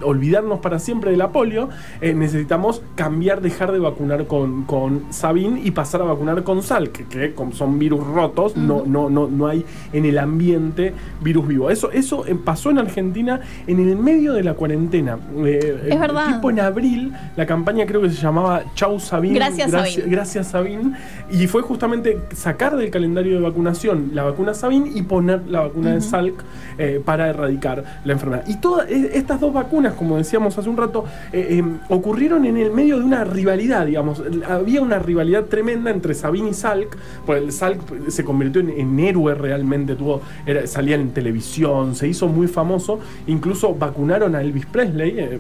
olvidarnos 0.04 0.60
para 0.60 0.80
siempre 0.80 1.12
de 1.12 1.18
la 1.18 1.32
polio, 1.32 1.70
eh, 2.02 2.14
necesitamos 2.14 2.82
cambiar, 2.96 3.42
dejar 3.42 3.72
de 3.72 3.80
vacunar 3.80 4.28
con, 4.28 4.64
con 4.64 5.04
Sabin 5.12 5.60
y 5.64 5.72
pasar 5.72 6.02
a 6.02 6.06
vacunar 6.06 6.44
con 6.44 6.62
Sal, 6.64 6.90
que, 6.90 7.06
que 7.06 7.34
son 7.54 7.80
virus 7.80 8.06
rotos, 8.06 8.56
no, 8.56 8.84
no, 8.86 9.10
no, 9.10 9.28
no 9.28 9.48
hay 9.48 9.66
en 9.94 10.06
el 10.06 10.18
ambiente 10.18 10.94
virus 11.22 11.48
vivo. 11.48 11.70
Eso, 11.70 11.92
eso 11.92 12.26
eh, 12.28 12.36
pasó 12.36 12.70
en 12.70 12.80
Argentina 12.80 13.40
en 13.68 13.80
el 13.80 13.96
medio 13.96 14.34
de 14.34 14.44
la 14.44 14.54
cuarentena. 14.54 15.18
Eh, 15.46 15.88
Es 15.90 16.00
verdad. 16.00 16.28
tipo 16.36 16.50
en 16.50 16.60
abril, 16.60 17.14
la 17.36 17.46
campaña 17.46 17.86
creo 17.86 18.02
que 18.02 18.10
se 18.10 18.22
llamaba 18.22 18.64
Chau 18.76 19.00
Sabin. 19.00 19.34
Gracias, 19.34 19.72
Graci- 19.72 19.96
Sabin. 19.96 20.12
Gracias 20.12 20.48
Sabin. 20.48 20.94
Y 21.32 21.48
fue 21.48 21.62
justamente 21.62 22.20
sacar 22.34 22.76
del 22.78 22.90
calendario 22.90 23.36
de 23.36 23.42
vacunación 23.42 24.12
la 24.14 24.24
vacuna 24.24 24.54
Sabin 24.54 24.92
y 24.96 25.02
poner 25.04 25.48
la 25.48 25.62
vacuna 25.62 25.94
de 25.94 26.02
Salk 26.02 26.44
eh, 26.78 27.02
para 27.04 27.30
erradicar 27.30 27.84
la 28.06 28.14
enfermedad. 28.14 28.29
Y 28.48 28.56
todas 28.58 28.90
eh, 28.90 29.12
estas 29.14 29.40
dos 29.40 29.54
vacunas, 29.54 29.94
como 29.94 30.18
decíamos 30.18 30.58
hace 30.58 30.70
un 30.70 30.78
rato, 30.78 31.06
eh, 31.34 31.60
eh, 31.60 31.64
ocurrieron 31.90 32.46
en 32.46 32.58
el 32.58 32.72
medio 32.72 32.98
de 33.00 33.04
una 33.06 33.24
rivalidad, 33.24 33.86
digamos. 33.86 34.22
Había 34.48 34.82
una 34.82 35.00
rivalidad 35.00 35.46
tremenda 35.46 35.92
entre 35.92 36.14
Sabin 36.14 36.48
y 36.48 36.54
Salk, 36.54 36.98
pues 37.26 37.42
el 37.44 37.52
Salk 37.52 38.10
se 38.10 38.24
convirtió 38.24 38.62
en, 38.62 38.70
en 38.70 39.00
héroe 39.00 39.36
realmente, 39.36 39.96
tuvo, 39.96 40.22
era- 40.46 40.66
salía 40.68 40.96
en 40.96 41.12
televisión, 41.12 41.96
se 41.96 42.08
hizo 42.08 42.28
muy 42.28 42.48
famoso, 42.48 43.00
incluso 43.28 43.74
vacunaron 43.76 44.36
a 44.36 44.42
Elvis 44.42 44.66
Presley, 44.66 45.16
eh, 45.18 45.40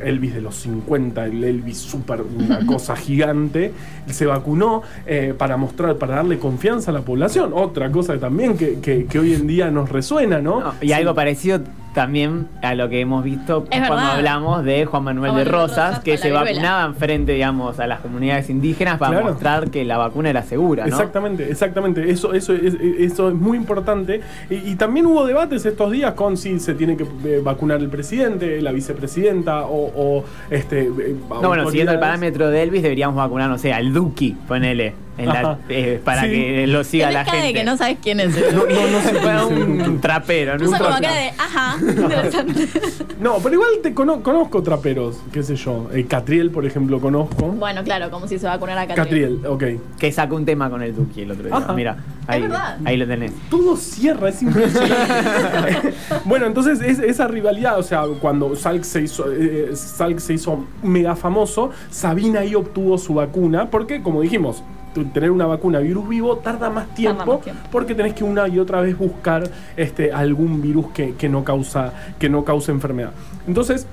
el 0.00 0.08
Elvis 0.08 0.34
de 0.34 0.40
los 0.40 0.54
50, 0.56 1.26
el 1.26 1.44
Elvis 1.44 1.78
super, 1.78 2.22
una 2.22 2.64
cosa 2.66 2.96
gigante, 2.96 3.72
se 4.06 4.26
vacunó 4.26 4.82
para 5.38 5.56
mostrar, 5.56 5.96
para 5.96 6.16
darle 6.16 6.38
confianza 6.38 6.90
a 6.90 6.94
la 6.94 7.02
población, 7.02 7.52
otra 7.54 7.90
cosa 7.90 8.18
también 8.18 8.56
que, 8.56 8.78
que- 8.80 9.06
que 9.06 9.18
hoy 9.18 9.34
en 9.34 9.46
día 9.46 9.70
nos 9.70 9.88
resuena, 9.90 10.40
¿no? 10.40 10.60
No, 10.60 10.74
y 10.80 10.92
algo 10.92 11.14
parecido 11.14 11.60
también 11.94 12.48
a 12.62 12.74
lo 12.74 12.88
que 12.88 13.00
hemos 13.00 13.22
visto 13.24 13.64
Es 13.70 13.78
cuando 13.80 13.96
verdad. 13.96 14.16
hablamos 14.16 14.64
de 14.64 14.84
Juan 14.86 15.04
Manuel 15.04 15.32
Juan 15.32 15.44
de 15.44 15.50
Rosas, 15.50 15.86
Rosas 15.88 16.04
que 16.04 16.16
se 16.18 16.30
vacunaban 16.32 16.94
frente, 16.94 17.32
digamos, 17.32 17.78
a 17.80 17.86
las 17.86 18.00
comunidades 18.00 18.48
indígenas 18.50 18.98
para 18.98 19.12
Claro. 19.18 19.26
mostrar 19.32 19.70
que 19.70 19.84
la 19.84 19.98
vacuna 19.98 20.30
era 20.30 20.42
segura, 20.42 20.84
¿no? 20.86 20.88
Exactamente, 20.88 21.50
exactamente. 21.50 22.10
Eso, 22.10 22.32
eso, 22.34 22.52
es, 22.54 22.74
eso 22.98 23.28
es 23.28 23.34
muy 23.34 23.56
importante. 23.56 24.20
Y, 24.50 24.54
y 24.72 24.76
también 24.76 25.06
hubo 25.06 25.26
debates 25.26 25.64
estos 25.66 25.90
días 25.92 26.14
con 26.14 26.36
si 26.36 26.58
se 26.60 26.74
tiene 26.74 26.96
que 26.96 27.04
eh, 27.24 27.40
vacunar 27.44 27.78
el 27.80 27.88
presidente, 27.88 28.60
la 28.62 28.72
vicepresidenta 28.72 29.66
o, 29.66 29.92
o, 29.94 30.24
este. 30.50 30.82
eh, 30.84 31.16
No, 31.28 31.48
bueno, 31.48 31.66
siguiendo 31.68 31.92
el 31.92 31.98
parámetro 32.00 32.48
de 32.48 32.62
Elvis, 32.62 32.82
deberíamos 32.82 33.16
vacunar, 33.16 33.48
no 33.50 33.58
sé, 33.58 33.72
al 33.72 33.92
Duki, 33.92 34.36
ponele, 34.48 34.94
en 35.18 35.26
la- 35.26 35.32
Ajá. 35.40 35.58
eh, 35.68 36.00
para 36.04 36.22
Sí. 36.22 36.30
que 36.30 36.66
lo 36.66 36.84
siga 36.84 37.10
la 37.10 37.24
gente. 37.24 37.46
de 37.48 37.52
que 37.54 37.64
no 37.64 37.76
sabes 37.76 37.98
quién 38.02 38.20
es. 38.20 38.30
No, 38.54 38.64
no, 38.64 38.88
no 38.88 39.00
sé 39.00 39.10
quién 39.20 39.36
es 39.36 39.86
un 39.88 40.00
trapero, 40.00 40.56
¿no? 40.58 40.64
Como 40.66 40.78
cara 40.78 41.12
de, 41.12 41.28
ajá, 41.38 41.76
interesante. 41.80 42.68
No, 43.20 43.36
pero 43.42 43.54
igual 43.54 43.70
te 43.82 43.92
cono- 43.94 44.22
conozco 44.22 44.62
traperos, 44.62 45.18
qué 45.32 45.42
sé 45.42 45.56
yo. 45.56 45.88
Eh, 45.92 46.06
Catriel, 46.06 46.50
por 46.50 46.64
ejemplo, 46.66 47.00
conozco. 47.00 47.46
bueno, 47.48 47.82
claro, 47.84 48.10
como 48.10 48.26
si 48.26 48.38
se 48.38 48.46
vacunara 48.46 48.82
a 48.82 48.86
Catriel, 48.86 49.44
ok. 49.46 49.64
Que 49.98 50.10
sacó 50.12 50.36
un 50.36 50.44
tema 50.44 50.70
con 50.70 50.82
el 50.82 50.94
Duki 50.94 51.22
el 51.22 51.30
otro 51.32 51.44
día. 51.46 51.56
Ajá. 51.56 51.72
Mira, 51.72 51.96
ahí, 52.26 52.48
ahí 52.84 52.96
lo 52.96 53.06
tenés. 53.06 53.32
Todo 53.50 53.76
cierra, 53.76 54.28
es 54.30 54.42
impresionante. 54.42 55.92
bueno, 56.24 56.46
entonces 56.46 56.80
es- 56.80 56.98
esa 56.98 57.28
rivalidad, 57.28 57.78
o 57.78 57.82
sea, 57.82 58.04
cuando 58.20 58.56
Salk 58.56 58.82
se 58.84 59.02
hizo, 59.02 59.26
eh, 59.32 59.70
Salk 59.74 60.18
se 60.18 60.34
hizo 60.34 60.64
mega 60.82 61.14
famoso, 61.16 61.70
Sabina 61.90 62.40
ahí 62.40 62.54
obtuvo 62.54 62.98
su 62.98 63.14
vacuna, 63.14 63.70
porque 63.70 64.02
como 64.02 64.20
dijimos, 64.22 64.62
tener 65.12 65.30
una 65.30 65.46
vacuna 65.46 65.78
virus 65.78 66.08
vivo 66.08 66.36
tarda 66.38 66.70
más 66.70 66.88
tiempo, 66.94 67.34
más 67.34 67.40
tiempo. 67.42 67.62
porque 67.70 67.94
tenés 67.94 68.14
que 68.14 68.24
una 68.24 68.48
y 68.48 68.58
otra 68.58 68.80
vez 68.80 68.96
buscar 68.96 69.42
este, 69.76 70.12
algún 70.12 70.60
virus 70.60 70.88
que, 70.92 71.14
que 71.14 71.28
no 71.28 71.44
causa, 71.44 71.92
que 72.18 72.28
no 72.28 72.44
causa 72.44 72.72
enfermedad. 72.72 73.12
Entonces, 73.46 73.86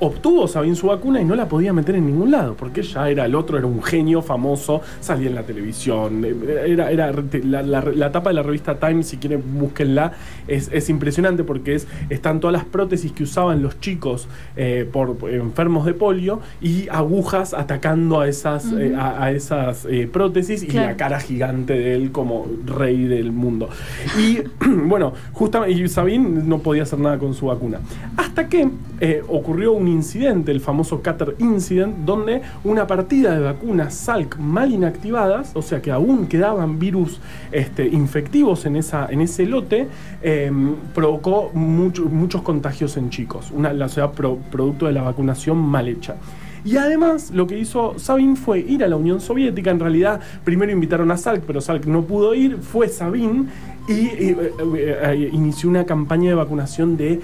obtuvo 0.00 0.46
Sabin 0.48 0.76
su 0.76 0.86
vacuna 0.88 1.20
y 1.20 1.24
no 1.24 1.34
la 1.34 1.48
podía 1.48 1.72
meter 1.72 1.94
en 1.96 2.06
ningún 2.06 2.30
lado, 2.30 2.54
porque 2.54 2.82
ya 2.82 3.08
era 3.10 3.24
el 3.24 3.34
otro, 3.34 3.58
era 3.58 3.66
un 3.66 3.82
genio 3.82 4.22
famoso, 4.22 4.80
salía 5.00 5.28
en 5.28 5.34
la 5.34 5.42
televisión, 5.42 6.24
eh, 6.24 6.34
era, 6.68 6.90
era 6.90 7.12
la, 7.44 7.62
la- 7.62 7.80
la 7.82 8.12
tapa 8.12 8.30
de 8.30 8.34
la 8.34 8.42
revista 8.42 8.78
Time, 8.78 9.02
si 9.02 9.16
quieren 9.16 9.42
búsquenla, 9.58 10.12
es, 10.46 10.70
es 10.72 10.88
impresionante 10.88 11.44
porque 11.44 11.74
es, 11.74 11.86
están 12.10 12.40
todas 12.40 12.52
las 12.52 12.64
prótesis 12.64 13.12
que 13.12 13.24
usaban 13.24 13.62
los 13.62 13.80
chicos 13.80 14.28
eh, 14.56 14.88
por 14.90 15.16
enfermos 15.30 15.84
de 15.86 15.94
polio 15.94 16.40
y 16.60 16.88
agujas 16.90 17.54
atacando 17.54 18.20
a 18.20 18.28
esas, 18.28 18.72
eh, 18.72 18.94
a, 18.96 19.24
a 19.24 19.32
esas 19.32 19.84
eh, 19.90 20.08
prótesis 20.12 20.62
y 20.62 20.68
la 20.72 20.96
cara 20.96 21.20
gigante 21.20 21.72
de 21.72 21.94
él 21.94 22.12
como 22.12 22.46
rey 22.66 23.04
del 23.04 23.32
mundo. 23.32 23.68
Y 24.18 24.38
bueno, 24.86 25.12
justamente, 25.32 25.74
y 25.80 25.88
Sabin 25.88 26.48
no 26.48 26.58
podía 26.60 26.84
hacer 26.84 26.98
nada 26.98 27.18
con 27.18 27.34
su 27.34 27.46
vacuna. 27.46 27.80
Hasta 28.16 28.48
que 28.48 28.68
ocurrió 29.28 29.72
un 29.72 29.87
incidente, 29.88 30.52
el 30.52 30.60
famoso 30.60 31.02
Cutter 31.02 31.34
Incident, 31.38 31.96
donde 32.04 32.42
una 32.64 32.86
partida 32.86 33.34
de 33.34 33.40
vacunas 33.40 33.94
Salk 33.94 34.38
mal 34.38 34.72
inactivadas, 34.72 35.52
o 35.54 35.62
sea 35.62 35.82
que 35.82 35.90
aún 35.90 36.26
quedaban 36.26 36.78
virus 36.78 37.20
este, 37.52 37.86
infectivos 37.88 38.64
en, 38.66 38.76
esa, 38.76 39.06
en 39.10 39.20
ese 39.20 39.46
lote, 39.46 39.88
eh, 40.22 40.52
provocó 40.94 41.50
mucho- 41.54 42.04
muchos 42.06 42.42
contagios 42.42 42.96
en 42.96 43.10
chicos. 43.10 43.50
Una, 43.50 43.72
la, 43.72 43.88
producto 44.12 44.86
de 44.86 44.92
la 44.92 45.02
vacunación 45.02 45.58
mal 45.58 45.88
hecha. 45.88 46.16
Y 46.64 46.76
además, 46.76 47.30
lo 47.30 47.46
que 47.46 47.56
hizo 47.58 47.94
Sabin 47.98 48.36
fue 48.36 48.58
ir 48.60 48.82
a 48.84 48.88
la 48.88 48.96
Unión 48.96 49.20
Soviética. 49.20 49.70
En 49.70 49.78
realidad, 49.80 50.20
primero 50.44 50.72
invitaron 50.72 51.10
a 51.10 51.16
Salk, 51.16 51.44
pero 51.46 51.60
Salk 51.60 51.86
no 51.86 52.02
pudo 52.02 52.34
ir. 52.34 52.58
Fue 52.58 52.88
Sabin 52.88 53.48
y 53.88 54.06
eh, 54.06 54.36
eh, 54.76 54.98
eh, 55.02 55.30
inició 55.32 55.70
una 55.70 55.84
campaña 55.86 56.28
de 56.28 56.34
vacunación 56.34 56.96
de 56.98 57.20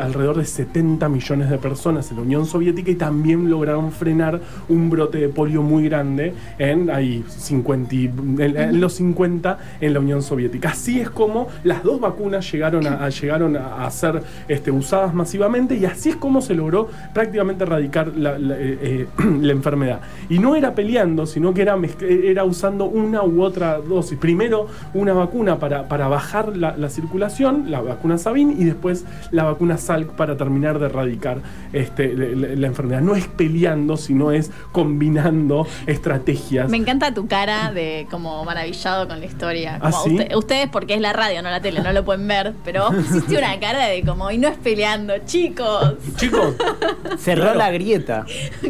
alrededor 0.00 0.36
de 0.36 0.44
70 0.44 1.08
millones 1.08 1.50
de 1.50 1.58
personas 1.58 2.08
en 2.10 2.18
la 2.18 2.22
Unión 2.22 2.46
Soviética 2.46 2.92
y 2.92 2.94
también 2.94 3.50
lograron 3.50 3.90
frenar 3.90 4.40
un 4.68 4.90
brote 4.90 5.18
de 5.18 5.28
polio 5.28 5.62
muy 5.62 5.88
grande 5.88 6.32
en, 6.58 6.88
ahí, 6.90 7.24
50 7.28 7.94
y- 7.94 8.10
en, 8.38 8.80
los 8.80 8.94
50 8.94 9.58
en 9.80 9.92
la 9.92 10.00
Unión 10.00 10.22
Soviética. 10.22 10.70
Así 10.70 11.00
es 11.00 11.10
como 11.10 11.48
las 11.64 11.82
dos 11.82 12.00
vacunas 12.00 12.50
llegaron 12.50 12.86
a, 12.86 13.08
llegaron 13.08 13.56
a, 13.56 13.90
ser 13.90 14.22
este, 14.46 14.70
usadas 14.70 15.14
masivamente 15.14 15.74
y 15.74 15.84
así 15.84 16.10
es 16.10 16.16
como 16.16 16.40
se 16.40 16.54
logró 16.54 16.88
prácticamente 17.12 17.64
erradicar 17.64 18.12
la, 18.16 18.36
enfermedad. 19.18 20.00
Y 20.28 20.38
no 20.38 20.54
era 20.54 20.74
peleando, 20.74 21.26
sino 21.26 21.52
que 21.52 21.62
era, 21.62 21.76
era 22.00 22.44
usando 22.44 22.84
una 22.84 23.24
u 23.24 23.42
otra 23.42 23.78
dosis. 23.78 24.16
Primero 24.16 24.68
una 24.94 25.12
vacuna 25.12 25.58
para 25.58 26.03
bajar 26.08 26.56
la, 26.56 26.76
la 26.76 26.88
circulación, 26.90 27.70
la 27.70 27.80
vacuna 27.80 28.18
Sabin, 28.18 28.50
y 28.60 28.64
después 28.64 29.04
la 29.30 29.44
vacuna 29.44 29.78
Salk 29.78 30.10
para 30.12 30.36
terminar 30.36 30.78
de 30.78 30.86
erradicar 30.86 31.38
este, 31.72 32.14
la, 32.14 32.66
enfermedad. 32.66 33.00
No 33.00 33.14
es 33.14 33.26
peleando, 33.26 33.96
sino 33.96 34.32
es 34.32 34.50
combinando 34.72 35.66
estrategias. 35.86 36.68
Me 36.70 36.76
encanta 36.76 37.12
tu 37.14 37.26
cara 37.26 37.72
de 37.72 38.06
como 38.10 38.44
maravillado 38.44 39.08
con 39.08 39.20
la 39.20 39.26
historia. 39.26 39.78
¿Ah, 39.80 39.90
Como 39.90 40.04
sí? 40.04 40.10
usted- 40.16 40.34
ustedes, 40.36 40.68
porque 40.70 40.94
es 40.94 41.00
la 41.00 41.12
radio, 41.12 41.42
no 41.42 41.50
la 41.50 41.60
tele, 41.60 41.80
no 41.82 41.92
lo 41.92 42.04
pueden 42.04 42.26
ver, 42.28 42.52
pero 42.64 42.84
vos 42.90 42.94
pusiste 42.94 43.36
una 43.38 43.58
cara 43.60 43.86
de 43.86 44.02
como, 44.02 44.30
y 44.30 44.38
no 44.38 44.48
es 44.48 44.56
peleando, 44.58 45.14
chicos. 45.24 45.94
Chicos, 46.16 46.54
Cerró 47.18 47.42
Claro. 47.44 47.58
la 47.58 47.70
grieta. 47.70 48.24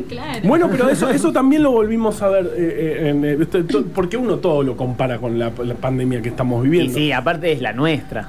claro. 0.08 0.40
Bueno, 0.44 0.68
pero 0.70 0.88
eso, 0.88 1.08
eso 1.10 1.32
también 1.32 1.62
lo 1.62 1.70
volvimos 1.70 2.20
a 2.22 2.28
ver, 2.28 2.46
eh, 2.56 2.98
eh, 3.02 3.08
en, 3.10 3.24
eh, 3.24 3.46
to- 3.64 3.84
porque 3.94 4.16
uno 4.16 4.36
todo 4.36 4.62
lo 4.62 4.76
compara 4.76 5.18
con 5.18 5.38
la, 5.38 5.52
la 5.64 5.74
pandemia 5.74 6.22
que 6.22 6.28
estamos 6.30 6.64
Y 6.64 6.68
viviendo. 6.68 6.94
sí, 6.98 7.12
aparte 7.24 7.52
es 7.52 7.62
la 7.62 7.72
nuestra. 7.72 8.28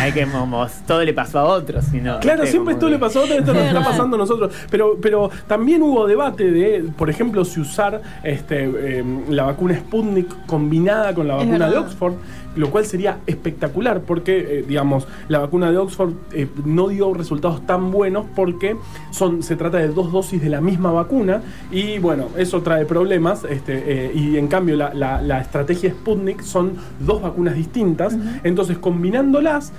Hay 0.00 0.12
que, 0.12 0.26
como, 0.26 0.66
todo 0.86 1.02
le 1.04 1.12
pasó 1.14 1.38
a 1.38 1.44
otros. 1.44 1.84
sino, 1.86 2.18
Claro, 2.20 2.44
siempre 2.46 2.74
esto 2.74 2.86
que- 2.86 2.92
le 2.92 2.98
pasó 2.98 3.20
a 3.20 3.22
otro, 3.24 3.36
esto 3.36 3.52
nos 3.54 3.62
Es 3.62 3.68
está 3.68 3.84
pasando 3.84 4.16
a 4.16 4.18
nosotros. 4.18 4.52
Pero, 4.70 4.98
pero 5.00 5.30
también 5.46 5.82
hubo 5.82 6.06
debate 6.06 6.50
de, 6.50 6.84
por 6.96 7.08
ejemplo, 7.10 7.44
si 7.44 7.60
usar 7.60 8.00
este, 8.22 8.64
eh, 8.98 9.04
la 9.28 9.44
vacuna 9.44 9.76
Sputnik 9.76 10.46
combinada 10.46 11.14
con 11.14 11.28
la 11.28 11.34
vacuna 11.36 11.70
de. 11.70 11.78
Oxford, 11.78 12.14
lo 12.56 12.70
cual 12.70 12.84
sería 12.86 13.18
espectacular 13.26 14.00
porque, 14.02 14.58
eh, 14.60 14.64
digamos, 14.66 15.06
la 15.28 15.38
vacuna 15.40 15.70
de 15.70 15.78
Oxford 15.78 16.12
eh, 16.32 16.46
no 16.64 16.88
dio 16.88 17.12
resultados 17.14 17.66
tan 17.66 17.90
buenos 17.90 18.26
porque 18.34 18.76
son, 19.10 19.42
se 19.42 19.56
trata 19.56 19.78
de 19.78 19.88
dos 19.88 20.12
dosis 20.12 20.40
de 20.42 20.48
la 20.48 20.60
misma 20.60 20.92
vacuna 20.92 21.42
y, 21.70 21.98
bueno, 21.98 22.28
eso 22.38 22.62
trae 22.62 22.84
problemas. 22.84 23.44
Este, 23.44 23.82
eh, 24.06 24.12
y 24.14 24.36
en 24.36 24.48
cambio, 24.48 24.76
la, 24.76 24.94
la- 24.94 25.20
la 25.22 25.40
estrategia 25.40 25.90
Sputnik 25.90 26.42
son 26.42 26.72
dos 27.00 27.22
vacunas 27.22 27.54
distintas. 27.54 28.16
Entonces, 28.44 28.78
combinándolas, 28.78 29.72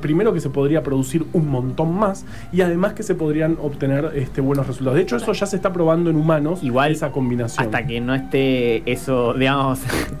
primero 0.00 0.32
que 0.32 0.40
se 0.40 0.50
podría 0.50 0.82
producir 0.82 1.24
un 1.32 1.48
montón 1.48 1.94
más 1.94 2.24
y 2.52 2.60
además 2.60 2.92
que 2.94 3.02
se 3.02 3.14
podrían 3.14 3.56
obtener 3.62 4.12
este, 4.14 4.40
buenos 4.40 4.66
resultados. 4.66 4.96
De 4.96 5.02
hecho, 5.02 5.16
eso 5.16 5.32
ya 5.32 5.46
se 5.46 5.56
está 5.56 5.72
probando 5.72 6.10
en 6.10 6.16
humanos, 6.16 6.62
Igual, 6.62 6.92
esa 6.92 7.10
combinación. 7.12 7.64
Hasta 7.66 7.86
que 7.86 8.00
no 8.00 8.14
esté 8.14 8.90
eso, 8.90 9.34
digamos, 9.38 9.80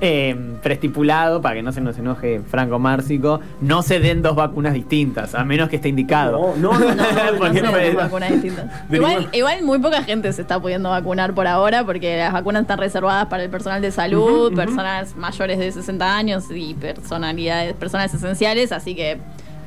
preestipulado, 0.62 1.40
para 1.40 1.54
que 1.56 1.62
no 1.62 1.72
se 1.72 1.80
nos 1.80 1.87
enoje 1.96 2.40
Franco 2.46 2.78
Márcico, 2.78 3.40
no 3.60 3.82
se 3.82 4.00
den 4.00 4.20
dos 4.20 4.36
vacunas 4.36 4.74
distintas, 4.74 5.34
a 5.34 5.44
menos 5.44 5.68
que 5.68 5.76
esté 5.76 5.88
indicado. 5.88 6.54
No, 6.56 6.78
no, 6.78 6.78
no, 6.78 6.94
no, 6.94 6.94
no, 6.94 7.62
no. 7.92 7.96
vacunas 7.96 8.30
distintas. 8.32 8.66
Igual, 9.32 9.62
muy 9.62 9.78
poca 9.78 10.02
gente 10.02 10.32
se 10.32 10.42
está 10.42 10.60
pudiendo 10.60 10.90
vacunar 10.90 11.32
por 11.34 11.46
ahora 11.46 11.84
porque 11.84 12.18
las 12.18 12.32
vacunas 12.32 12.62
están 12.62 12.78
reservadas 12.78 13.26
para 13.26 13.44
el 13.44 13.50
personal 13.50 13.80
de 13.80 13.90
salud, 13.90 14.54
personas 14.54 15.16
mayores 15.16 15.58
de 15.58 15.72
60 15.72 16.16
años 16.16 16.44
y 16.50 16.74
personalidades, 16.74 17.74
personas 17.74 18.12
esenciales, 18.12 18.72
así 18.72 18.94
que 18.94 19.18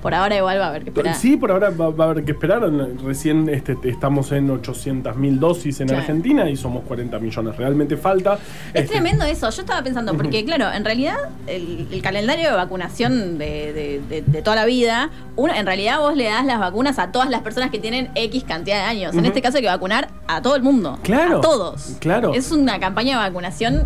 por 0.02 0.14
ahora 0.14 0.36
igual 0.38 0.60
va 0.60 0.66
a 0.66 0.70
haber 0.70 0.84
que 0.84 0.90
esperar. 0.90 1.16
Sí, 1.16 1.38
por 1.38 1.52
ahora 1.52 1.70
va, 1.70 1.90
va 1.90 2.06
a 2.06 2.10
haber 2.12 2.26
que 2.26 2.32
esperar. 2.32 2.62
Recién 3.06 3.48
este, 3.50 3.78
estamos 3.84 4.32
en 4.32 4.50
800.000 4.50 5.38
dosis 5.40 5.80
en 5.82 5.88
Claro. 5.88 6.02
Argentina 6.02 6.50
y 6.50 6.58
somos 6.58 6.84
40 6.86 7.20
millones. 7.20 7.56
Realmente 7.58 7.98
falta. 7.98 8.36
Es 8.74 8.82
Este, 8.84 8.94
tremendo 8.96 9.26
eso, 9.26 9.50
yo 9.50 9.62
estaba 9.62 9.84
pensando, 9.84 10.14
porque 10.16 10.44
claro, 10.46 10.72
en 10.72 10.84
realidad 10.84 11.16
el, 11.48 11.88
el 11.92 12.02
calendario 12.02 12.50
de 12.50 12.56
vacunación 12.56 13.38
de, 13.38 13.74
de- 13.74 14.02
de- 14.10 14.22
de 14.22 14.42
toda 14.42 14.56
la 14.56 14.66
vida, 14.66 15.10
uno, 15.36 15.54
en 15.54 15.66
realidad 15.66 16.00
vos 16.00 16.16
le 16.16 16.26
das 16.26 16.46
las 16.46 16.60
vacunas 16.60 16.98
a 17.00 17.12
todas 17.12 17.30
las 17.30 17.42
personas 17.42 17.70
que 17.72 17.80
tienen 17.80 18.10
X 18.16 18.44
cantidad 18.44 18.78
de 18.78 18.84
años. 18.84 19.16
En 19.16 19.26
este 19.26 19.42
caso 19.42 19.58
hay 19.58 19.64
que 19.64 19.70
vacunar 19.70 20.10
a 20.28 20.42
todo 20.42 20.56
el 20.56 20.64
mundo. 20.64 20.98
Claro, 21.04 21.38
A 21.38 21.42
todos. 21.42 21.98
claro. 22.00 22.34
Es 22.34 22.52
una 22.52 22.80
campaña 22.80 23.18
de 23.18 23.30
vacunación 23.30 23.86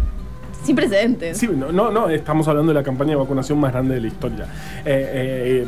sin 0.63 0.75
precedentes. 0.75 1.37
Sí, 1.37 1.47
no, 1.47 1.71
no, 1.71 1.91
no, 1.91 2.09
estamos 2.09 2.47
hablando 2.47 2.71
de 2.73 2.79
la 2.79 2.83
campaña 2.83 3.11
de 3.11 3.17
vacunación 3.17 3.59
más 3.59 3.71
grande 3.71 3.95
de 3.95 4.01
la 4.01 4.07
historia. 4.07 4.45
Eh, 4.85 5.65
eh, 5.65 5.67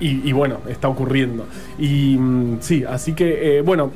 y, 0.00 0.28
y 0.28 0.32
bueno, 0.32 0.58
está 0.68 0.88
ocurriendo. 0.88 1.46
Y 1.78 2.16
mm, 2.18 2.58
sí, 2.60 2.84
así 2.88 3.12
que, 3.14 3.58
eh, 3.58 3.62
bueno, 3.62 3.90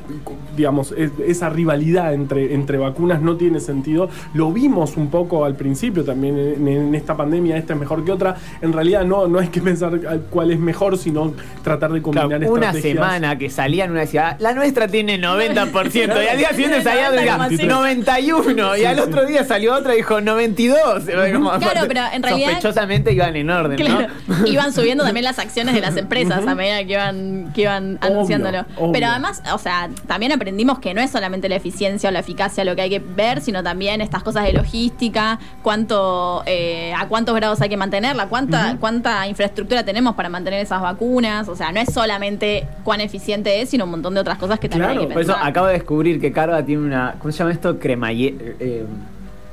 digamos, 0.57 0.93
es- 0.97 1.13
esa 1.27 1.49
rivalidad 1.49 2.13
entre, 2.15 2.55
entre 2.55 2.79
vacunas 2.79 3.21
no 3.23 3.37
tiene 3.37 3.61
sentido. 3.61 4.09
Lo 4.35 4.53
vimos 4.53 4.97
un 4.97 5.11
poco 5.11 5.45
al 5.45 5.55
principio 5.55 6.05
también 6.05 6.39
en, 6.39 6.69
en 6.69 6.95
esta 6.95 7.17
pandemia, 7.17 7.57
esta 7.57 7.75
es 7.75 7.79
mejor 7.81 8.05
que 8.05 8.13
otra. 8.13 8.37
En 8.61 8.73
realidad 8.73 9.05
no, 9.05 9.29
no 9.29 9.39
hay 9.39 9.49
que 9.49 9.61
pensar 9.63 9.99
cuál 10.31 10.51
es 10.51 10.59
mejor, 10.59 10.99
sino 10.99 11.35
tratar 11.63 11.93
de 11.93 12.03
combinar 12.03 12.29
Claro, 12.29 12.53
una 12.53 12.67
estrategias. 12.67 12.95
semana 12.95 13.39
que 13.39 13.51
salían 13.51 13.91
una 13.91 14.01
decía, 14.01 14.37
la 14.41 14.53
nuestra 14.55 14.89
tiene 14.89 15.19
90%, 15.21 15.95
y 16.25 16.29
al 16.29 16.39
día 16.39 16.49
siguiente 16.51 16.83
salía 16.83 17.09
otra 17.11 17.23
y 17.23 17.51
decía, 17.51 17.69
90,5. 17.69 17.69
91, 17.69 18.77
y 18.77 18.85
al 18.85 18.99
otro 18.99 19.25
día 19.27 19.45
salió 19.45 19.75
otra 19.75 19.95
y 19.95 19.99
dijo 19.99 20.21
92. 20.21 21.05
Como, 21.33 21.51
Claro, 21.59 21.81
pero 21.89 22.01
en 22.13 22.23
realidad- 22.23 22.49
Sospechosamente 22.53 23.13
iban 23.13 23.37
en 23.37 23.51
orden, 23.51 23.77
Claro. 23.77 24.09
¿no? 24.27 24.47
Iban 24.47 24.73
subiendo 24.73 25.05
también 25.05 25.25
las 25.25 25.39
acciones 25.39 25.75
de 25.75 25.81
las 25.81 25.92
empresas 25.97 26.47
a 26.47 26.55
medida 26.55 26.79
que 26.85 26.93
iban, 26.93 27.53
que 27.55 27.63
iban 27.63 27.97
Obvio, 27.97 28.11
anunciándolo. 28.11 28.61
obvio. 28.77 28.93
Pero 28.93 29.07
además, 29.09 29.43
o 29.53 29.59
sea, 29.59 29.89
también 30.07 30.33
aprendimos 30.33 30.79
que 30.79 30.95
no 30.95 31.01
es 31.01 31.11
solamente 31.11 31.49
la 31.49 31.57
eficiencia 31.57 32.09
o 32.09 32.13
la 32.13 32.21
eficacia 32.21 32.65
lo 32.65 32.75
que 32.77 32.83
hay 32.83 32.91
que 32.91 32.99
ver, 32.99 33.41
sino 33.41 33.63
también 33.63 34.01
estas 34.01 34.23
cosas 34.23 34.45
de 34.45 34.53
logística, 34.53 35.39
cuánto, 35.63 36.43
eh, 36.47 36.93
a 36.97 37.07
cuántos 37.09 37.35
grados 37.35 37.61
hay 37.61 37.69
que 37.69 37.77
mantenerla, 37.77 38.27
cuánta, 38.29 38.77
cuánta 38.81 39.27
infraestructura 39.27 39.85
tenemos 39.85 40.15
para 40.15 40.29
mantener 40.29 40.61
esas 40.61 40.81
vacunas. 40.81 41.49
O 41.49 41.57
sea, 41.57 41.73
no 41.73 41.81
es 41.81 41.93
solamente 41.93 42.67
cuán 42.85 43.01
eficiente 43.01 43.61
es, 43.63 43.71
sino 43.71 43.85
un 43.85 43.91
montón 43.93 44.15
de 44.15 44.21
otras 44.21 44.39
cosas 44.39 44.59
que 44.59 44.69
también 44.69 44.91
Claro, 44.91 45.01
hay 45.03 45.07
que 45.09 45.13
Por 45.15 45.23
eso 45.23 45.33
pensar. 45.33 45.49
acabo 45.49 45.67
de 45.67 45.73
descubrir 45.75 46.21
que 46.21 46.33
Carva 46.33 46.63
tiene 46.65 46.83
una. 46.83 47.15
¿Cómo 47.19 47.33
se 47.33 47.39
llama 47.39 47.53
esto? 47.53 47.79
Cremalle. 47.79 48.35
eh, 48.61 48.85